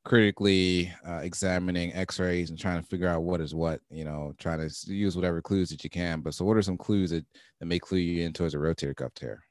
critically 0.05 0.93
uh, 1.07 1.21
examining 1.23 1.93
X-rays 1.95 2.51
and 2.51 2.59
trying 2.59 2.81
to 2.81 2.87
figure 2.87 3.09
out 3.09 3.23
what 3.23 3.41
is 3.41 3.55
what. 3.55 3.81
You 3.91 4.05
know, 4.05 4.35
trying 4.39 4.69
to 4.69 4.93
use 4.93 5.15
whatever 5.15 5.41
clues 5.41 5.71
that 5.71 5.85
you 5.85 5.91
can. 5.91 6.21
But 6.21 6.35
so, 6.35 6.45
what 6.45 6.57
are 6.57 6.63
some 6.63 6.77
clues 6.77 7.11
that 7.11 7.25
that 7.61 7.67
may 7.67 7.79
clue 7.79 7.99
you 7.99 8.25
in 8.25 8.33
towards 8.33 8.55
a 8.55 8.59
rotator 8.59 8.97
cuff 8.97 9.15
tear? 9.15 9.46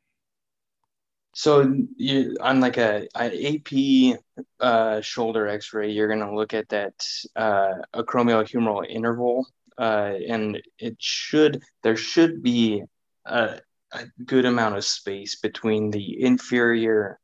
So 1.38 1.70
you 1.98 2.38
on 2.40 2.62
like 2.62 2.78
a, 2.78 3.10
a 3.14 3.58
AP 3.58 4.20
uh, 4.62 5.02
shoulder 5.02 5.50
X-ray, 5.50 5.92
you're 5.92 6.08
going 6.08 6.22
to 6.22 6.34
look 6.34 6.54
at 6.54 6.70
that 6.70 6.94
uh, 7.36 7.74
acromial 7.94 8.90
interval, 8.90 9.46
uh, 9.78 10.14
and 10.30 10.62
it 10.80 10.96
should 10.98 11.62
there 11.84 11.98
should 11.98 12.42
be 12.42 12.84
a, 13.26 13.60
a, 13.92 14.06
good 14.24 14.46
amount 14.46 14.78
of 14.78 14.86
space 14.86 15.36
between 15.36 15.92
the 15.92 16.24
inferior 16.24 17.20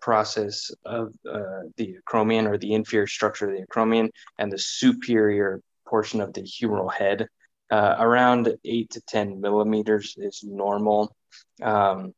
process 0.00 0.70
of 0.84 1.12
uh, 1.28 1.62
the 1.76 1.96
acromion 2.08 2.46
or 2.48 2.58
the 2.58 2.72
inferior 2.72 3.08
structure 3.08 3.50
of 3.50 3.56
the 3.56 3.66
acromion 3.66 4.10
and 4.38 4.52
the 4.52 4.58
superior 4.58 5.60
portion 5.88 6.20
of 6.20 6.32
the 6.34 6.42
humeral 6.42 6.92
head. 6.92 7.26
Uh, 7.68 7.96
around 7.98 8.56
eight 8.64 8.90
to 8.90 9.00
ten 9.00 9.40
millimeters 9.40 10.14
is 10.18 10.44
normal. 10.44 11.12
Um, 11.60 12.14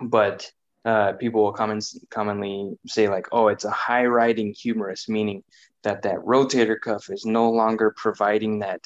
but 0.00 0.50
uh, 0.84 1.12
people 1.14 1.42
will 1.42 1.52
common, 1.52 1.80
commonly 2.10 2.76
say 2.86 3.08
like, 3.08 3.26
oh, 3.32 3.48
it's 3.48 3.64
a 3.64 3.70
high 3.70 4.04
riding 4.04 4.52
humerus, 4.52 5.08
meaning 5.08 5.42
that 5.82 6.02
that 6.02 6.16
rotator 6.16 6.78
cuff 6.78 7.08
is 7.10 7.24
no 7.24 7.50
longer 7.50 7.94
providing 7.96 8.58
that 8.60 8.82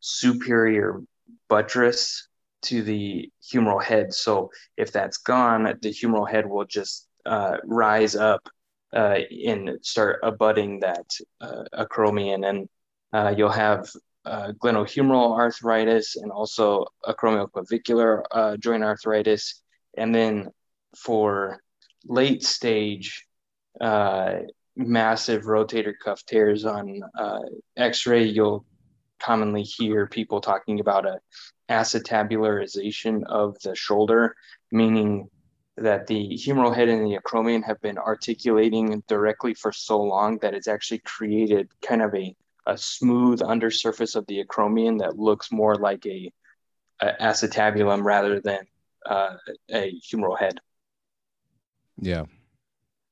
superior 0.00 1.00
buttress 1.48 2.28
to 2.62 2.82
the 2.82 3.30
humeral 3.42 3.82
head. 3.82 4.12
So 4.12 4.50
if 4.76 4.92
that's 4.92 5.18
gone, 5.18 5.64
the 5.80 5.90
humeral 5.90 6.28
head 6.28 6.46
will 6.46 6.64
just 6.64 7.08
uh, 7.24 7.58
rise 7.64 8.16
up 8.16 8.48
uh, 8.92 9.18
and 9.46 9.78
start 9.82 10.20
abutting 10.22 10.80
that 10.80 11.06
uh, 11.40 11.64
acromion, 11.74 12.48
and 12.48 12.68
uh, 13.12 13.34
you'll 13.36 13.50
have 13.50 13.88
uh, 14.24 14.52
glenohumeral 14.62 15.36
arthritis 15.38 16.16
and 16.16 16.30
also 16.30 16.86
acromioclavicular 17.06 18.58
joint 18.58 18.82
arthritis, 18.82 19.62
and 19.98 20.14
then 20.14 20.48
for 20.96 21.60
late 22.06 22.42
stage 22.42 23.26
uh, 23.80 24.38
massive 24.76 25.42
rotator 25.42 25.92
cuff 26.02 26.24
tears 26.24 26.64
on 26.64 27.00
uh, 27.18 27.40
x-ray 27.76 28.24
you'll 28.24 28.64
commonly 29.20 29.62
hear 29.62 30.06
people 30.06 30.40
talking 30.40 30.80
about 30.80 31.04
a 31.06 31.18
acetabularization 31.68 33.22
of 33.24 33.56
the 33.62 33.74
shoulder 33.74 34.34
meaning 34.72 35.28
that 35.76 36.06
the 36.06 36.30
humeral 36.30 36.74
head 36.74 36.88
and 36.88 37.06
the 37.06 37.18
acromion 37.18 37.62
have 37.64 37.80
been 37.80 37.98
articulating 37.98 39.02
directly 39.06 39.54
for 39.54 39.72
so 39.72 40.00
long 40.00 40.38
that 40.38 40.54
it's 40.54 40.68
actually 40.68 40.98
created 40.98 41.68
kind 41.82 42.02
of 42.02 42.14
a, 42.14 42.34
a 42.66 42.76
smooth 42.76 43.40
undersurface 43.42 44.14
of 44.14 44.26
the 44.26 44.44
acromion 44.44 44.98
that 44.98 45.18
looks 45.18 45.52
more 45.52 45.76
like 45.76 46.04
a, 46.06 46.32
a 47.00 47.12
acetabulum 47.20 48.02
rather 48.02 48.40
than 48.40 48.66
uh, 49.08 49.36
a 49.70 49.92
humeral 50.00 50.38
head. 50.38 50.58
Yeah, 52.00 52.24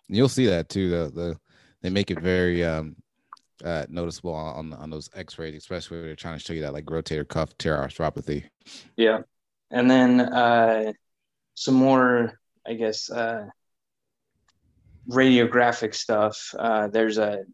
you'll 0.09 0.29
see 0.29 0.47
that 0.47 0.69
too. 0.69 0.91
The 0.91 1.11
the 1.11 1.41
they 1.83 1.91
make 1.91 2.11
it 2.11 2.21
very 2.21 2.65
um 2.65 2.97
uh 3.65 3.87
noticeable 3.89 4.35
on 4.35 4.73
on 4.73 4.91
those 4.91 5.11
X-rays, 5.15 5.57
especially 5.57 5.99
when 5.99 6.07
they're 6.07 6.17
trying 6.17 6.39
to 6.39 6.45
show 6.45 6.53
you 6.53 6.63
that 6.63 6.73
like 6.73 6.87
rotator 6.87 7.27
cuff 7.27 7.57
tear 7.59 7.77
arthropathy. 7.77 8.45
Yeah, 8.97 9.21
and 9.71 9.91
then 9.91 10.21
uh 10.21 10.93
some 11.55 11.75
more, 11.75 12.39
I 12.67 12.75
guess, 12.75 13.11
uh 13.11 13.47
radiographic 15.09 15.95
stuff. 15.95 16.55
Uh, 16.59 16.89
there's 16.89 17.19
a 17.19 17.45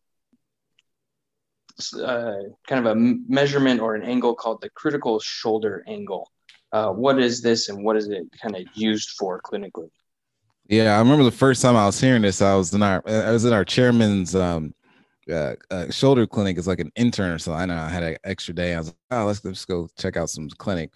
uh, 1.94 2.35
kind 2.66 2.87
of 2.87 2.87
a 2.87 2.94
measurement 2.94 3.81
or 3.81 3.94
an 3.94 4.02
angle 4.02 4.35
called 4.35 4.61
the 4.61 4.70
critical 4.70 5.20
shoulder 5.20 5.85
angle. 5.87 6.31
Uh, 6.72 6.90
what 6.90 7.18
is 7.18 7.42
this 7.42 7.68
and 7.68 7.85
what 7.85 7.96
is 7.96 8.08
it 8.08 8.24
kind 8.40 8.56
of 8.56 8.62
used 8.74 9.11
for 9.11 9.40
clinically? 9.40 9.90
Yeah, 10.68 10.96
I 10.96 10.98
remember 11.00 11.24
the 11.24 11.30
first 11.30 11.61
time 11.61 11.76
I 11.76 11.85
was 11.87 12.00
hearing 12.00 12.22
this. 12.22 12.40
I 12.40 12.54
was 12.54 12.72
in 12.72 12.82
our 12.82 13.02
I 13.06 13.30
was 13.30 13.44
in 13.44 13.52
our 13.52 13.64
chairman's 13.64 14.35
um 14.35 14.74
uh, 15.30 15.54
uh, 15.70 15.90
shoulder 15.90 16.26
clinic 16.26 16.58
is 16.58 16.66
like 16.66 16.80
an 16.80 16.90
intern 16.96 17.30
or 17.30 17.38
something. 17.38 17.61
I 17.61 17.66
know 17.66 17.80
I 17.80 17.88
had 17.88 18.02
an 18.02 18.16
extra 18.24 18.54
day. 18.54 18.74
I 18.74 18.78
was 18.78 18.88
like, 18.88 18.96
oh, 19.12 19.26
let's, 19.26 19.44
let's 19.44 19.64
go 19.64 19.88
check 19.96 20.16
out 20.16 20.30
some 20.30 20.48
clinic. 20.50 20.90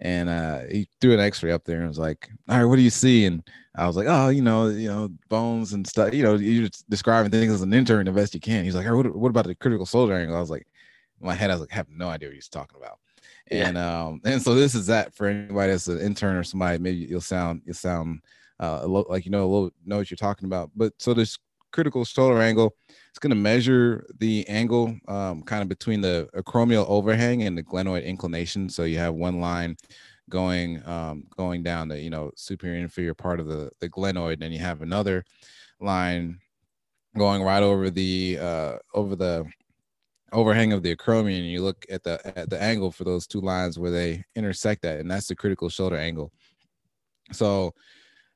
And 0.00 0.28
uh, 0.28 0.60
he 0.70 0.88
threw 1.00 1.14
an 1.14 1.20
X-ray 1.20 1.52
up 1.52 1.64
there 1.64 1.78
and 1.78 1.88
was 1.88 1.98
like, 1.98 2.28
all 2.48 2.58
right, 2.58 2.64
what 2.64 2.76
do 2.76 2.82
you 2.82 2.90
see? 2.90 3.24
And 3.24 3.42
I 3.74 3.86
was 3.86 3.96
like, 3.96 4.06
oh, 4.08 4.28
you 4.28 4.42
know, 4.42 4.68
you 4.68 4.88
know, 4.88 5.08
bones 5.28 5.72
and 5.72 5.86
stuff. 5.86 6.14
You 6.14 6.22
know, 6.22 6.34
you're 6.36 6.68
describing 6.88 7.30
things 7.30 7.52
as 7.52 7.62
an 7.62 7.72
intern 7.72 8.06
the 8.06 8.12
best 8.12 8.34
you 8.34 8.40
can. 8.40 8.64
He's 8.64 8.74
like, 8.74 8.86
hey, 8.86 8.92
what, 8.92 9.14
what 9.14 9.30
about 9.30 9.46
the 9.46 9.54
critical 9.54 9.86
shoulder 9.86 10.14
angle? 10.14 10.36
I 10.36 10.40
was 10.40 10.50
like, 10.50 10.66
in 11.20 11.26
my 11.26 11.34
head, 11.34 11.50
I 11.50 11.54
was 11.54 11.62
like, 11.62 11.72
I 11.72 11.76
have 11.76 11.90
no 11.90 12.08
idea 12.08 12.28
what 12.28 12.34
he's 12.34 12.48
talking 12.48 12.78
about. 12.78 12.98
And 13.50 13.76
um, 13.76 14.20
and 14.24 14.40
so 14.40 14.54
this 14.54 14.74
is 14.74 14.86
that 14.86 15.14
for 15.14 15.26
anybody 15.26 15.72
that's 15.72 15.88
an 15.88 16.00
intern 16.00 16.36
or 16.36 16.44
somebody, 16.44 16.78
maybe 16.78 16.98
you'll 16.98 17.20
sound 17.20 17.62
you'll 17.64 17.74
sound 17.74 18.20
uh, 18.60 18.86
like 18.86 19.24
you 19.24 19.30
know 19.30 19.44
a 19.44 19.50
little 19.50 19.70
know 19.84 19.98
what 19.98 20.10
you're 20.10 20.16
talking 20.16 20.46
about. 20.46 20.70
But 20.74 20.92
so 20.98 21.12
this 21.12 21.38
critical 21.72 22.04
shoulder 22.04 22.40
angle, 22.40 22.74
it's 23.10 23.18
going 23.18 23.30
to 23.30 23.36
measure 23.36 24.06
the 24.18 24.46
angle 24.48 24.96
um, 25.08 25.42
kind 25.42 25.62
of 25.62 25.68
between 25.68 26.00
the 26.00 26.28
acromial 26.36 26.86
overhang 26.88 27.42
and 27.42 27.56
the 27.56 27.62
glenoid 27.62 28.04
inclination. 28.04 28.68
So 28.68 28.84
you 28.84 28.98
have 28.98 29.14
one 29.14 29.40
line 29.40 29.76
going 30.30 30.86
um, 30.86 31.24
going 31.36 31.62
down 31.62 31.88
the 31.88 31.98
you 31.98 32.10
know 32.10 32.30
superior 32.36 32.80
inferior 32.80 33.14
part 33.14 33.40
of 33.40 33.46
the 33.48 33.70
the 33.80 33.88
glenoid, 33.88 34.42
and 34.42 34.54
you 34.54 34.60
have 34.60 34.82
another 34.82 35.24
line 35.80 36.38
going 37.16 37.42
right 37.42 37.62
over 37.62 37.90
the 37.90 38.38
uh, 38.40 38.76
over 38.94 39.16
the 39.16 39.44
overhang 40.32 40.72
of 40.72 40.82
the 40.82 40.94
acromion. 40.94 41.38
And 41.38 41.46
you 41.46 41.62
look 41.62 41.84
at 41.90 42.02
the 42.02 42.20
at 42.38 42.50
the 42.50 42.60
angle 42.60 42.90
for 42.90 43.04
those 43.04 43.26
two 43.26 43.40
lines 43.40 43.78
where 43.78 43.90
they 43.90 44.24
intersect 44.34 44.82
that, 44.82 45.00
and 45.00 45.10
that's 45.10 45.28
the 45.28 45.36
critical 45.36 45.68
shoulder 45.68 45.96
angle. 45.96 46.32
So 47.32 47.74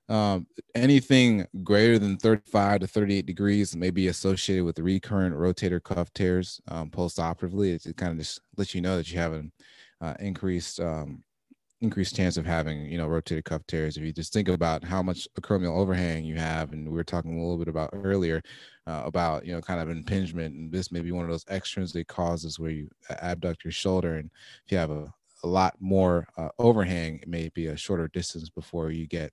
um, 0.08 0.46
anything 0.74 1.46
greater 1.64 1.98
than 1.98 2.16
35 2.16 2.80
to 2.80 2.86
38 2.86 3.26
degrees 3.26 3.74
may 3.74 3.90
be 3.90 4.08
associated 4.08 4.64
with 4.64 4.78
recurrent 4.78 5.34
rotator 5.34 5.82
cuff 5.82 6.12
tears 6.12 6.60
um, 6.68 6.90
post-operatively. 6.90 7.72
It, 7.72 7.86
it, 7.86 7.96
kind 7.96 8.12
of 8.12 8.18
just 8.18 8.40
lets 8.56 8.74
you 8.74 8.80
know 8.80 8.96
that 8.96 9.10
you 9.10 9.18
have 9.18 9.32
an 9.32 9.52
uh, 10.00 10.14
increased 10.20 10.78
um, 10.78 11.24
increased 11.86 12.16
chance 12.16 12.36
of 12.36 12.44
having 12.44 12.86
you 12.86 12.98
know 12.98 13.06
rotated 13.06 13.44
cuff 13.44 13.62
tears. 13.66 13.96
If 13.96 14.02
you 14.02 14.12
just 14.12 14.32
think 14.32 14.48
about 14.48 14.84
how 14.84 15.02
much 15.02 15.28
acromial 15.40 15.78
overhang 15.78 16.24
you 16.24 16.36
have 16.36 16.72
and 16.72 16.88
we 16.88 16.94
were 16.94 17.04
talking 17.04 17.38
a 17.38 17.40
little 17.40 17.58
bit 17.58 17.68
about 17.68 17.90
earlier 17.92 18.42
uh, 18.86 19.02
about 19.04 19.46
you 19.46 19.52
know 19.52 19.60
kind 19.60 19.80
of 19.80 19.88
impingement 19.88 20.54
and 20.54 20.72
this 20.72 20.90
may 20.92 21.00
be 21.00 21.12
one 21.12 21.24
of 21.24 21.30
those 21.30 21.46
extrinsic 21.48 22.08
causes 22.08 22.58
where 22.58 22.70
you 22.70 22.88
abduct 23.20 23.64
your 23.64 23.72
shoulder 23.72 24.16
and 24.16 24.30
if 24.64 24.72
you 24.72 24.78
have 24.78 24.90
a, 24.90 25.12
a 25.44 25.46
lot 25.46 25.74
more 25.80 26.26
uh, 26.36 26.48
overhang 26.58 27.20
it 27.22 27.28
may 27.28 27.48
be 27.50 27.68
a 27.68 27.76
shorter 27.76 28.08
distance 28.08 28.50
before 28.50 28.90
you 28.90 29.06
get 29.06 29.32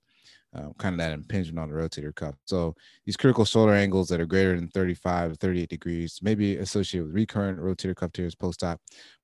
uh, 0.55 0.69
kind 0.77 0.93
of 0.93 0.99
that 0.99 1.11
impingement 1.13 1.59
on 1.59 1.69
the 1.69 1.75
rotator 1.75 2.13
cuff. 2.13 2.35
So 2.45 2.75
these 3.05 3.17
critical 3.17 3.45
shoulder 3.45 3.73
angles 3.73 4.07
that 4.09 4.21
are 4.21 4.25
greater 4.25 4.55
than 4.55 4.67
35 4.67 5.37
38 5.37 5.69
degrees 5.69 6.19
may 6.21 6.35
be 6.35 6.57
associated 6.57 7.07
with 7.07 7.15
recurrent 7.15 7.59
rotator 7.59 7.95
cuff 7.95 8.11
tears 8.11 8.35
post-op. 8.35 8.79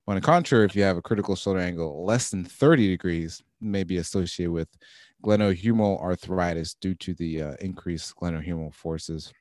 On 0.08 0.14
the 0.16 0.20
contrary, 0.20 0.64
if 0.64 0.74
you 0.74 0.82
have 0.82 0.96
a 0.96 1.02
critical 1.02 1.36
shoulder 1.36 1.60
angle 1.60 2.04
less 2.04 2.30
than 2.30 2.44
30 2.44 2.88
degrees, 2.88 3.42
may 3.60 3.84
be 3.84 3.98
associated 3.98 4.52
with 4.52 4.68
glenohumeral 5.24 6.00
arthritis 6.00 6.74
due 6.74 6.94
to 6.94 7.14
the 7.14 7.42
uh, 7.42 7.54
increased 7.60 8.14
glenohumeral 8.16 8.74
forces. 8.74 9.32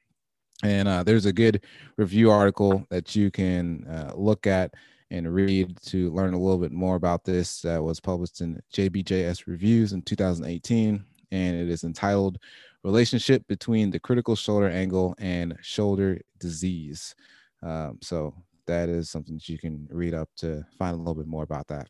And 0.61 0.87
uh, 0.87 1.03
there's 1.03 1.25
a 1.25 1.33
good 1.33 1.63
review 1.97 2.29
article 2.29 2.85
that 2.89 3.15
you 3.15 3.31
can 3.31 3.85
uh, 3.87 4.13
look 4.15 4.45
at 4.45 4.73
and 5.09 5.33
read 5.33 5.75
to 5.85 6.11
learn 6.11 6.33
a 6.33 6.39
little 6.39 6.59
bit 6.59 6.71
more 6.71 6.95
about 6.95 7.23
this 7.23 7.61
that 7.61 7.81
was 7.81 7.99
published 7.99 8.41
in 8.41 8.61
JBJS 8.73 9.47
Reviews 9.47 9.93
in 9.93 10.01
2018 10.03 11.03
and 11.31 11.55
it 11.55 11.69
is 11.69 11.83
entitled 11.83 12.37
Relationship 12.83 13.45
Between 13.47 13.91
the 13.91 13.99
Critical 13.99 14.35
Shoulder 14.35 14.69
Angle 14.69 15.15
and 15.19 15.57
Shoulder 15.61 16.21
Disease. 16.39 17.15
Um, 17.61 17.99
so 18.01 18.33
that 18.67 18.87
is 18.87 19.09
something 19.09 19.35
that 19.35 19.49
you 19.49 19.57
can 19.57 19.87
read 19.91 20.13
up 20.13 20.29
to 20.37 20.65
find 20.77 20.93
a 20.93 20.97
little 20.97 21.15
bit 21.15 21.27
more 21.27 21.43
about 21.43 21.67
that. 21.67 21.87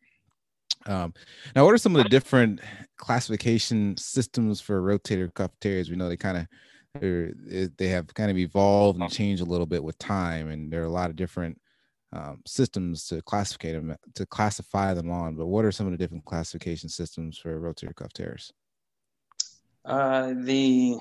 Um, 0.85 1.13
now, 1.55 1.65
what 1.65 1.73
are 1.73 1.77
some 1.77 1.95
of 1.95 2.03
the 2.03 2.09
different 2.09 2.61
classification 2.97 3.97
systems 3.97 4.61
for 4.61 4.81
rotator 4.81 5.33
cuff 5.33 5.51
tears? 5.59 5.89
We 5.89 5.97
know 5.97 6.09
they 6.09 6.17
kind 6.17 6.37
of 6.37 6.47
they 7.77 7.87
have 7.87 8.11
kind 8.13 8.31
of 8.31 8.37
evolved 8.37 8.99
and 8.99 9.11
changed 9.11 9.41
a 9.41 9.45
little 9.45 9.65
bit 9.65 9.83
with 9.83 9.97
time, 9.99 10.49
and 10.49 10.71
there 10.71 10.81
are 10.81 10.85
a 10.85 10.91
lot 10.91 11.09
of 11.09 11.15
different 11.15 11.59
um, 12.13 12.41
systems 12.47 13.05
to 13.07 13.21
classify 13.21 13.73
them 13.73 13.95
to 14.15 14.25
classify 14.25 14.93
them 14.93 15.11
on. 15.11 15.35
But 15.35 15.47
what 15.47 15.65
are 15.65 15.71
some 15.71 15.85
of 15.85 15.91
the 15.91 15.97
different 15.97 16.25
classification 16.25 16.89
systems 16.89 17.37
for 17.37 17.59
rotator 17.59 17.95
cuff 17.95 18.13
tears? 18.13 18.51
Uh, 19.85 20.33
the, 20.35 20.97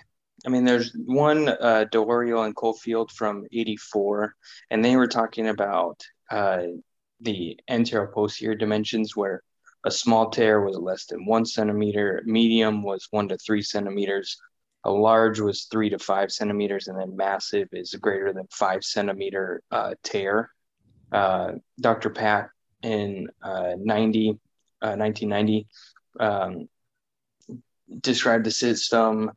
I 0.46 0.48
mean, 0.48 0.64
there's 0.64 0.92
one 0.94 1.48
uh, 1.48 1.86
DeOrio 1.92 2.44
and 2.44 2.54
Cofield 2.54 3.10
from 3.10 3.44
'84, 3.52 4.34
and 4.70 4.84
they 4.84 4.96
were 4.96 5.08
talking 5.08 5.48
about 5.48 6.00
uh, 6.30 6.62
the 7.20 7.58
anterior 7.68 8.08
posterior 8.08 8.54
dimensions 8.54 9.16
where 9.16 9.42
a 9.84 9.90
small 9.90 10.30
tear 10.30 10.60
was 10.60 10.76
less 10.76 11.06
than 11.06 11.26
one 11.26 11.44
centimeter, 11.44 12.22
medium 12.24 12.82
was 12.82 13.08
one 13.10 13.28
to 13.28 13.38
three 13.38 13.62
centimeters, 13.62 14.36
a 14.84 14.90
large 14.90 15.40
was 15.40 15.64
three 15.64 15.90
to 15.90 15.98
five 15.98 16.30
centimeters, 16.30 16.88
and 16.88 16.98
then 16.98 17.16
massive 17.16 17.68
is 17.72 17.94
greater 17.94 18.32
than 18.32 18.46
five 18.50 18.84
centimeter 18.84 19.62
uh, 19.70 19.94
tear. 20.02 20.50
Uh, 21.10 21.52
Dr. 21.80 22.10
Patte 22.10 22.50
in 22.82 23.28
uh, 23.42 23.74
90, 23.78 24.38
1990 24.80 25.66
uh, 26.20 26.24
um, 26.24 26.68
describe 28.00 28.44
the 28.44 28.50
system, 28.50 29.30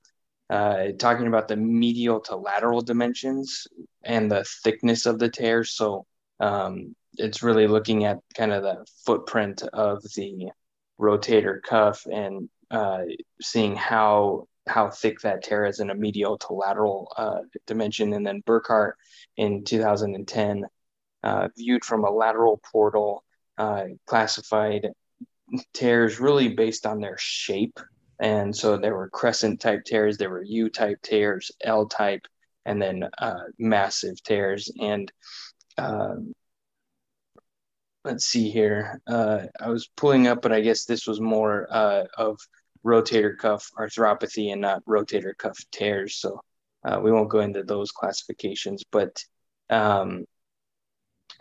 uh, 0.50 0.88
talking 1.00 1.28
about 1.28 1.48
the 1.48 1.56
medial 1.56 2.20
to 2.20 2.36
lateral 2.36 2.82
dimensions 2.82 3.68
and 4.04 4.30
the 4.30 4.44
thickness 4.64 5.06
of 5.06 5.18
the 5.20 5.30
tear. 5.30 5.64
So 5.64 6.06
um, 6.40 6.96
it's 7.18 7.44
really 7.44 7.68
looking 7.68 8.06
at 8.06 8.20
kind 8.36 8.52
of 8.52 8.64
the 8.64 8.86
footprint 9.06 9.64
of 9.74 10.04
the 10.16 10.50
rotator 11.00 11.62
cuff 11.62 12.06
and 12.06 12.50
uh, 12.70 13.04
seeing 13.42 13.76
how 13.76 14.48
how 14.68 14.90
thick 14.90 15.20
that 15.22 15.44
tear 15.44 15.66
is 15.66 15.80
in 15.80 15.90
a 15.90 15.96
medial 15.96 16.38
to 16.38 16.54
lateral 16.54 17.12
uh, 17.18 17.40
dimension. 17.66 18.14
And 18.14 18.26
then 18.26 18.44
Burkhart 18.44 18.94
in 19.36 19.64
2010 19.64 20.66
uh, 21.24 21.48
viewed 21.58 21.84
from 21.84 22.04
a 22.04 22.12
lateral 22.12 22.62
portal 22.72 23.24
uh, 23.58 23.86
classified 24.06 24.92
tears 25.74 26.20
really 26.20 26.50
based 26.50 26.86
on 26.86 27.02
their 27.02 27.18
shape 27.18 27.80
and 28.22 28.56
so 28.56 28.78
there 28.78 28.96
were 28.96 29.10
crescent 29.10 29.60
type 29.60 29.84
tears, 29.84 30.18
there 30.18 30.30
were 30.30 30.44
U 30.44 30.70
type 30.70 31.02
tears, 31.02 31.52
L 31.64 31.88
type, 31.88 32.28
and 32.66 32.80
then 32.80 33.10
uh, 33.18 33.46
massive 33.58 34.22
tears. 34.22 34.72
And 34.80 35.12
um, 35.80 36.34
let's 38.06 38.26
see 38.26 38.52
here. 38.52 39.02
Uh, 39.08 39.48
I 39.60 39.70
was 39.70 39.90
pulling 39.98 40.28
up, 40.28 40.44
but 40.44 40.52
I 40.52 40.62
guess 40.62 40.86
this 40.86 41.08
was 41.08 41.20
more 41.20 41.68
uh, 41.72 42.04
of 42.16 42.40
rotator 42.86 43.36
cuff 43.36 43.68
arthropathy 43.76 44.52
and 44.52 44.62
not 44.62 44.86
rotator 44.86 45.36
cuff 45.36 45.58
tears. 45.72 46.16
So 46.18 46.40
uh, 46.84 47.00
we 47.02 47.12
won't 47.12 47.30
go 47.30 47.40
into 47.40 47.64
those 47.64 47.92
classifications. 47.92 48.84
But 48.92 49.24
um, 49.72 50.26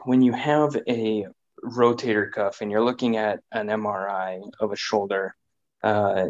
when 0.05 0.23
you 0.23 0.33
have 0.33 0.77
a 0.89 1.27
rotator 1.63 2.33
cuff 2.33 2.63
and 2.63 2.71
you're 2.71 2.85
looking 2.85 3.19
at 3.19 3.41
an 3.53 3.67
MRI 3.67 4.41
of 4.61 4.73
a 4.73 4.77
shoulder, 4.77 5.35
uh, 5.83 6.27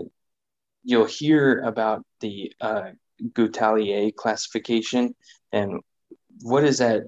you'll 0.82 1.04
hear 1.04 1.60
about 1.60 2.04
the 2.20 2.52
uh, 2.60 2.90
classification 4.16 5.14
and 5.52 5.80
what 6.42 6.62
does 6.62 6.78
that 6.78 7.02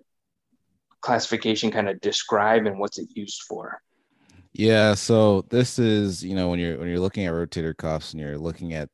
classification 1.00 1.70
kind 1.70 1.88
of 1.88 2.00
describe 2.00 2.66
and 2.66 2.78
what's 2.78 2.98
it 2.98 3.08
used 3.14 3.42
for? 3.48 3.80
Yeah, 4.52 4.94
so 4.94 5.42
this 5.48 5.78
is 5.78 6.22
you 6.22 6.34
know 6.34 6.50
when 6.50 6.58
you're 6.58 6.78
when 6.78 6.88
you're 6.88 7.00
looking 7.00 7.24
at 7.24 7.32
rotator 7.32 7.74
cuffs 7.74 8.12
and 8.12 8.20
you're 8.20 8.36
looking 8.36 8.74
at 8.74 8.90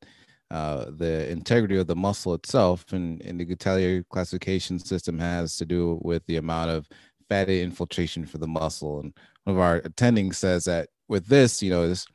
uh, 0.51 0.85
the 0.89 1.29
integrity 1.29 1.77
of 1.77 1.87
the 1.87 1.95
muscle 1.95 2.33
itself, 2.33 2.85
and, 2.91 3.21
and 3.21 3.39
the 3.39 3.45
Goutallier 3.45 4.03
classification 4.09 4.79
system 4.79 5.19
has 5.19 5.57
to 5.57 5.65
do 5.65 5.99
with 6.01 6.25
the 6.25 6.37
amount 6.37 6.71
of 6.71 6.87
fatty 7.27 7.61
infiltration 7.61 8.25
for 8.25 8.39
the 8.39 8.47
muscle. 8.47 9.01
And 9.01 9.13
one 9.43 9.55
of 9.55 9.61
our 9.61 9.75
attending 9.75 10.31
says 10.31 10.65
that 10.65 10.89
with 11.07 11.27
this, 11.27 11.61
you 11.61 11.69
know, 11.69 11.87
this 11.87 12.07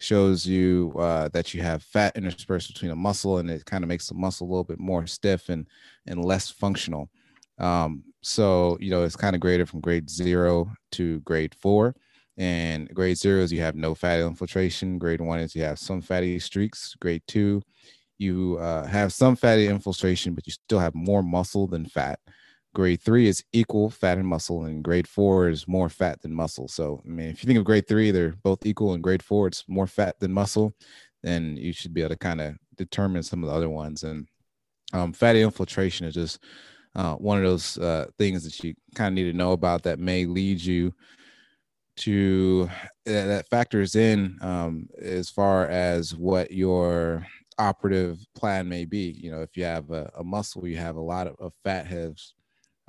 shows 0.00 0.46
you 0.46 0.92
uh, 0.98 1.28
that 1.28 1.54
you 1.54 1.62
have 1.62 1.82
fat 1.82 2.16
interspersed 2.16 2.72
between 2.72 2.90
a 2.90 2.96
muscle 2.96 3.38
and 3.38 3.50
it 3.50 3.64
kind 3.64 3.84
of 3.84 3.88
makes 3.88 4.08
the 4.08 4.14
muscle 4.14 4.46
a 4.46 4.50
little 4.50 4.64
bit 4.64 4.80
more 4.80 5.06
stiff 5.06 5.48
and 5.48 5.66
and 6.06 6.24
less 6.24 6.50
functional. 6.50 7.08
Um, 7.58 8.02
so 8.22 8.76
you 8.80 8.90
know 8.90 9.04
it's 9.04 9.16
kind 9.16 9.36
of 9.36 9.40
graded 9.40 9.68
from 9.68 9.80
grade 9.80 10.10
zero 10.10 10.72
to 10.92 11.20
grade 11.20 11.54
four. 11.54 11.94
And 12.36 12.88
grade 12.94 13.18
zero 13.18 13.42
is 13.42 13.52
you 13.52 13.60
have 13.60 13.76
no 13.76 13.94
fatty 13.94 14.22
infiltration. 14.22 14.98
Grade 14.98 15.20
one 15.20 15.40
is 15.40 15.54
you 15.54 15.62
have 15.62 15.78
some 15.78 16.00
fatty 16.00 16.38
streaks. 16.38 16.96
Grade 16.98 17.22
two 17.28 17.62
you 18.20 18.58
uh, 18.60 18.86
have 18.86 19.12
some 19.12 19.34
fatty 19.34 19.66
infiltration 19.66 20.34
but 20.34 20.46
you 20.46 20.52
still 20.52 20.78
have 20.78 20.94
more 20.94 21.22
muscle 21.22 21.66
than 21.66 21.86
fat 21.86 22.20
grade 22.74 23.00
three 23.02 23.26
is 23.26 23.44
equal 23.52 23.90
fat 23.90 24.18
and 24.18 24.26
muscle 24.26 24.64
and 24.64 24.84
grade 24.84 25.08
four 25.08 25.48
is 25.48 25.66
more 25.66 25.88
fat 25.88 26.20
than 26.22 26.34
muscle. 26.34 26.68
So 26.68 27.02
i 27.04 27.08
mean 27.08 27.28
if 27.28 27.42
you 27.42 27.46
think 27.46 27.58
of 27.58 27.64
grade 27.64 27.88
three 27.88 28.10
they're 28.10 28.34
both 28.42 28.64
equal 28.64 28.94
and 28.94 29.02
grade 29.02 29.22
four 29.22 29.48
it's 29.48 29.64
more 29.68 29.86
fat 29.86 30.20
than 30.20 30.32
muscle 30.32 30.74
then 31.22 31.56
you 31.56 31.72
should 31.72 31.92
be 31.92 32.00
able 32.00 32.10
to 32.10 32.16
kind 32.16 32.40
of 32.40 32.56
determine 32.76 33.22
some 33.22 33.42
of 33.44 33.50
the 33.50 33.54
other 33.54 33.68
ones. 33.68 34.02
And 34.02 34.26
um, 34.92 35.12
fatty 35.12 35.42
infiltration 35.42 36.06
is 36.06 36.14
just 36.14 36.42
uh, 36.96 37.14
one 37.14 37.38
of 37.38 37.44
those 37.44 37.78
uh, 37.78 38.06
things 38.18 38.42
that 38.44 38.64
you 38.64 38.74
kind 38.94 39.08
of 39.08 39.14
need 39.14 39.30
to 39.30 39.36
know 39.36 39.52
about 39.52 39.82
that 39.84 39.98
may 39.98 40.24
lead 40.24 40.60
you 40.60 40.92
to 41.96 42.68
that 43.04 43.48
factors 43.48 43.94
in 43.94 44.38
um, 44.40 44.88
as 45.00 45.28
far 45.28 45.68
as 45.68 46.16
what 46.16 46.50
your 46.50 47.26
operative 47.58 48.18
plan 48.34 48.68
may 48.68 48.86
be. 48.86 49.14
You 49.20 49.30
know 49.30 49.42
if 49.42 49.56
you 49.56 49.64
have 49.64 49.90
a, 49.90 50.10
a 50.16 50.24
muscle 50.24 50.66
you 50.66 50.78
have 50.78 50.96
a 50.96 51.00
lot 51.00 51.26
of, 51.26 51.36
of 51.38 51.52
fat 51.62 51.86
has 51.86 52.32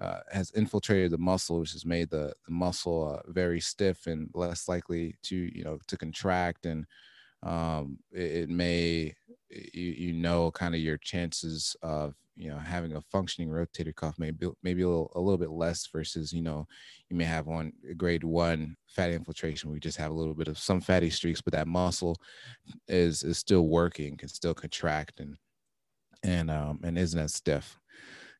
uh, 0.01 0.19
has 0.31 0.51
infiltrated 0.51 1.11
the 1.11 1.17
muscle, 1.17 1.59
which 1.59 1.73
has 1.73 1.85
made 1.85 2.09
the, 2.09 2.33
the 2.47 2.51
muscle 2.51 3.15
uh, 3.15 3.31
very 3.31 3.59
stiff 3.59 4.07
and 4.07 4.29
less 4.33 4.67
likely 4.67 5.15
to 5.21 5.35
you 5.35 5.63
know 5.63 5.77
to 5.87 5.97
contract, 5.97 6.65
and 6.65 6.85
um, 7.43 7.99
it, 8.11 8.31
it, 8.31 8.49
may 8.49 9.13
you, 9.49 9.91
you 9.91 10.13
know 10.13 10.51
kind 10.51 10.73
of 10.73 10.81
your 10.81 10.97
chances 10.97 11.75
of 11.83 12.15
you 12.35 12.49
know 12.49 12.57
having 12.57 12.95
a 12.95 13.01
functioning 13.11 13.49
rotator 13.49 13.95
cuff 13.95 14.15
maybe 14.17 14.47
maybe 14.63 14.81
a 14.81 14.87
little, 14.87 15.11
a 15.15 15.19
little 15.19 15.37
bit 15.37 15.51
less 15.51 15.85
versus 15.87 16.31
you 16.33 16.41
know 16.41 16.65
you 17.09 17.15
may 17.15 17.25
have 17.25 17.45
one 17.45 17.71
grade 17.97 18.23
one 18.23 18.75
fatty 18.87 19.13
infiltration 19.13 19.69
we 19.69 19.79
just 19.79 19.97
have 19.97 20.11
a 20.11 20.13
little 20.13 20.33
bit 20.33 20.47
of 20.47 20.57
some 20.57 20.79
fatty 20.79 21.09
streaks 21.09 21.41
but 21.41 21.53
that 21.53 21.67
muscle 21.67 22.15
is 22.87 23.23
is 23.23 23.37
still 23.37 23.67
working 23.67 24.15
can 24.15 24.29
still 24.29 24.53
contract 24.53 25.19
and 25.19 25.35
and 26.23 26.49
um 26.49 26.79
and 26.83 26.97
isn't 26.97 27.19
as 27.19 27.33
stiff 27.33 27.77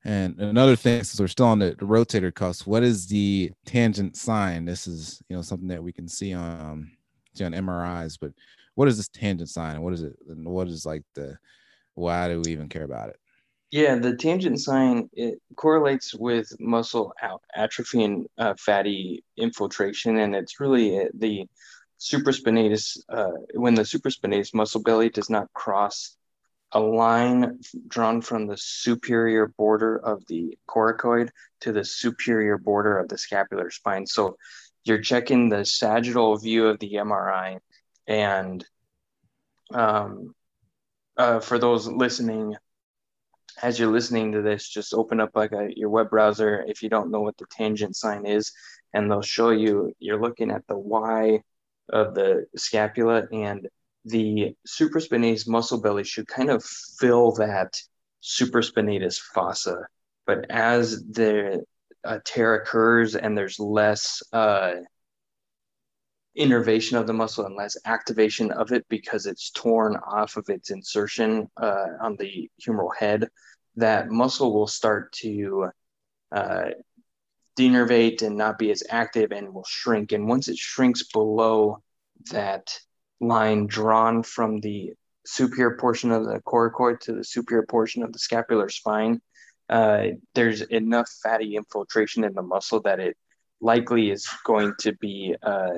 and 0.03 0.39
another 0.39 0.75
thing 0.75 1.03
since 1.03 1.19
we're 1.19 1.27
still 1.27 1.45
on 1.45 1.59
the, 1.59 1.75
the 1.77 1.85
rotator 1.85 2.33
cuffs 2.33 2.65
what 2.65 2.83
is 2.83 3.07
the 3.07 3.51
tangent 3.65 4.15
sign? 4.15 4.65
This 4.65 4.87
is 4.87 5.21
you 5.29 5.35
know 5.35 5.41
something 5.41 5.67
that 5.67 5.83
we 5.83 5.93
can 5.93 6.07
see 6.07 6.33
on 6.33 6.61
um, 6.61 6.91
see 7.33 7.43
on 7.43 7.53
mris 7.53 8.17
but 8.19 8.33
what 8.75 8.87
is 8.87 8.97
this 8.97 9.09
tangent 9.09 9.49
sign? 9.49 9.75
And 9.75 9.83
what 9.83 9.93
is 9.93 10.03
it? 10.03 10.15
And 10.29 10.47
what 10.47 10.67
is 10.67 10.85
like 10.85 11.03
the 11.13 11.37
why 11.95 12.27
do 12.27 12.41
we 12.43 12.51
even 12.51 12.69
care 12.69 12.83
about 12.83 13.09
it? 13.09 13.17
Yeah, 13.71 13.95
the 13.95 14.15
tangent 14.15 14.59
sign 14.59 15.09
it 15.13 15.41
correlates 15.55 16.13
with 16.13 16.51
muscle 16.59 17.13
atrophy 17.55 18.03
and 18.03 18.27
uh, 18.37 18.53
fatty 18.57 19.23
infiltration, 19.37 20.17
and 20.17 20.35
it's 20.35 20.59
really 20.59 20.99
uh, 20.99 21.05
the 21.13 21.47
supraspinatus 21.99 22.97
uh, 23.09 23.31
when 23.53 23.75
the 23.75 23.83
supraspinatus 23.83 24.53
muscle 24.53 24.81
belly 24.81 25.09
does 25.09 25.29
not 25.29 25.51
cross 25.53 26.17
a 26.73 26.79
line 26.79 27.59
drawn 27.87 28.21
from 28.21 28.47
the 28.47 28.57
superior 28.57 29.47
border 29.57 29.97
of 29.97 30.25
the 30.27 30.57
coracoid 30.67 31.29
to 31.61 31.71
the 31.71 31.83
superior 31.83 32.57
border 32.57 32.97
of 32.97 33.09
the 33.09 33.17
scapular 33.17 33.69
spine. 33.69 34.05
So 34.05 34.37
you're 34.83 35.01
checking 35.01 35.49
the 35.49 35.65
sagittal 35.65 36.37
view 36.37 36.67
of 36.67 36.79
the 36.79 36.93
MRI, 36.93 37.59
and 38.07 38.65
um, 39.73 40.33
uh, 41.17 41.39
for 41.39 41.59
those 41.59 41.87
listening, 41.87 42.55
as 43.61 43.79
you're 43.79 43.91
listening 43.91 44.31
to 44.31 44.41
this, 44.41 44.67
just 44.67 44.93
open 44.93 45.19
up 45.19 45.31
like 45.35 45.51
a, 45.51 45.69
your 45.75 45.89
web 45.89 46.09
browser 46.09 46.63
if 46.67 46.81
you 46.81 46.89
don't 46.89 47.11
know 47.11 47.21
what 47.21 47.37
the 47.37 47.45
tangent 47.51 47.95
sign 47.95 48.25
is, 48.25 48.51
and 48.93 49.09
they'll 49.09 49.21
show 49.21 49.51
you. 49.51 49.93
You're 49.99 50.21
looking 50.21 50.51
at 50.51 50.65
the 50.67 50.77
Y 50.77 51.41
of 51.89 52.15
the 52.15 52.45
scapula, 52.55 53.27
and 53.31 53.67
the 54.05 54.55
supraspinatus 54.67 55.47
muscle 55.47 55.81
belly 55.81 56.03
should 56.03 56.27
kind 56.27 56.49
of 56.49 56.63
fill 56.63 57.33
that 57.33 57.73
supraspinatus 58.21 59.19
fossa. 59.19 59.87
But 60.25 60.49
as 60.49 61.03
the 61.03 61.63
a 62.03 62.19
tear 62.19 62.55
occurs 62.55 63.15
and 63.15 63.37
there's 63.37 63.59
less 63.59 64.23
uh, 64.33 64.73
innervation 66.35 66.97
of 66.97 67.07
the 67.07 67.13
muscle 67.13 67.45
and 67.45 67.55
less 67.55 67.77
activation 67.85 68.51
of 68.51 68.71
it 68.71 68.85
because 68.89 69.25
it's 69.25 69.51
torn 69.51 69.95
off 70.07 70.37
of 70.37 70.49
its 70.49 70.71
insertion 70.71 71.49
uh, 71.57 71.87
on 72.01 72.15
the 72.17 72.49
humeral 72.61 72.95
head, 72.97 73.27
that 73.75 74.09
muscle 74.09 74.53
will 74.53 74.67
start 74.67 75.11
to 75.11 75.69
uh, 76.31 76.69
denervate 77.57 78.21
and 78.21 78.37
not 78.37 78.57
be 78.57 78.71
as 78.71 78.83
active 78.89 79.31
and 79.31 79.53
will 79.53 79.65
shrink. 79.67 80.11
And 80.11 80.27
once 80.27 80.47
it 80.47 80.57
shrinks 80.57 81.03
below 81.03 81.83
that 82.31 82.79
line 83.21 83.67
drawn 83.67 84.23
from 84.23 84.59
the 84.59 84.91
superior 85.25 85.77
portion 85.77 86.11
of 86.11 86.25
the 86.25 86.41
coracoid 86.41 86.99
to 86.99 87.13
the 87.13 87.23
superior 87.23 87.65
portion 87.69 88.03
of 88.03 88.11
the 88.11 88.19
scapular 88.19 88.67
spine, 88.67 89.21
uh, 89.69 90.07
there's 90.35 90.61
enough 90.61 91.09
fatty 91.23 91.55
infiltration 91.55 92.23
in 92.23 92.33
the 92.33 92.41
muscle 92.41 92.81
that 92.81 92.99
it 92.99 93.15
likely 93.61 94.09
is 94.09 94.27
going 94.43 94.73
to 94.79 94.91
be 94.93 95.35
uh, 95.43 95.69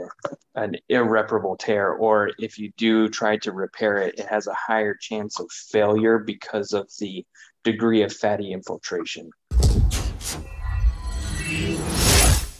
an 0.56 0.76
irreparable 0.88 1.58
tear, 1.58 1.92
or 1.92 2.32
if 2.40 2.58
you 2.58 2.72
do 2.78 3.10
try 3.10 3.36
to 3.38 3.52
repair 3.52 3.98
it, 3.98 4.18
it 4.18 4.26
has 4.26 4.48
a 4.48 4.54
higher 4.54 4.96
chance 4.96 5.40
of 5.40 5.52
failure 5.52 6.18
because 6.18 6.72
of 6.72 6.90
the 7.00 7.26
degree 7.64 8.02
of 8.02 8.14
fatty 8.14 8.54
infiltration. 8.54 9.30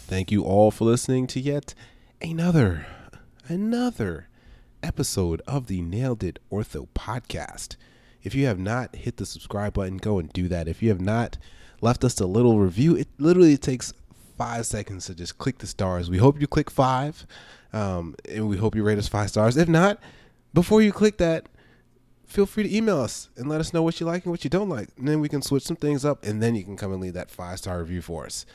Thank 0.06 0.30
you 0.32 0.44
all 0.44 0.70
for 0.70 0.84
listening 0.86 1.26
to 1.28 1.40
yet 1.40 1.74
another, 2.22 2.86
another 3.48 4.28
episode 4.84 5.42
of 5.48 5.68
the 5.68 5.82
Nailed 5.82 6.24
It 6.24 6.40
Ortho 6.52 6.88
podcast. 6.94 7.76
If 8.22 8.36
you 8.36 8.46
have 8.46 8.60
not 8.60 8.96
hit 8.96 9.18
the 9.18 9.26
subscribe 9.26 9.74
button, 9.74 9.98
go 9.98 10.20
and 10.20 10.32
do 10.32 10.48
that. 10.50 10.68
If 10.68 10.84
you 10.84 10.90
have 10.90 11.02
not 11.02 11.38
left 11.82 12.04
us 12.04 12.20
a 12.20 12.26
little 12.26 12.60
review, 12.60 12.96
it 12.96 13.08
literally 13.18 13.58
takes 13.58 13.94
five 14.38 14.66
seconds 14.66 15.06
to 15.08 15.16
just 15.16 15.38
click 15.38 15.58
the 15.60 15.68
stars. 15.68 16.10
We 16.10 16.18
hope 16.18 16.40
you 16.40 16.48
click 16.48 16.70
five, 16.70 17.26
um, 17.72 18.16
and 18.30 18.48
we 18.48 18.58
hope 18.58 18.76
you 18.76 18.84
rate 18.84 18.98
us 18.98 19.08
five 19.08 19.30
stars. 19.30 19.58
If 19.58 19.68
not, 19.68 20.00
before 20.54 20.82
you 20.82 20.92
click 20.92 21.18
that, 21.18 21.48
feel 22.28 22.46
free 22.46 22.64
to 22.64 22.76
email 22.76 23.00
us 23.00 23.30
and 23.38 23.48
let 23.48 23.62
us 23.62 23.74
know 23.74 23.84
what 23.84 24.00
you 24.00 24.06
like 24.06 24.24
and 24.26 24.32
what 24.32 24.44
you 24.44 24.50
don't 24.50 24.70
like. 24.70 24.90
And 24.98 25.08
then 25.08 25.20
we 25.20 25.30
can 25.30 25.42
switch 25.42 25.64
some 25.64 25.78
things 25.78 26.06
up, 26.06 26.24
and 26.26 26.42
then 26.42 26.56
you 26.56 26.64
can 26.64 26.78
come 26.78 26.92
and 26.92 27.02
leave 27.02 27.14
that 27.14 27.32
five 27.32 27.60
star 27.60 27.80
review 27.80 28.02
for 28.02 28.26
us. 28.26 28.46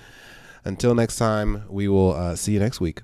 Until 0.64 0.95
next 0.95 1.17
time, 1.17 1.64
we 1.69 1.88
will 1.88 2.12
uh, 2.12 2.37
see 2.37 2.53
you 2.53 2.59
next 2.59 2.81
week. 2.81 3.01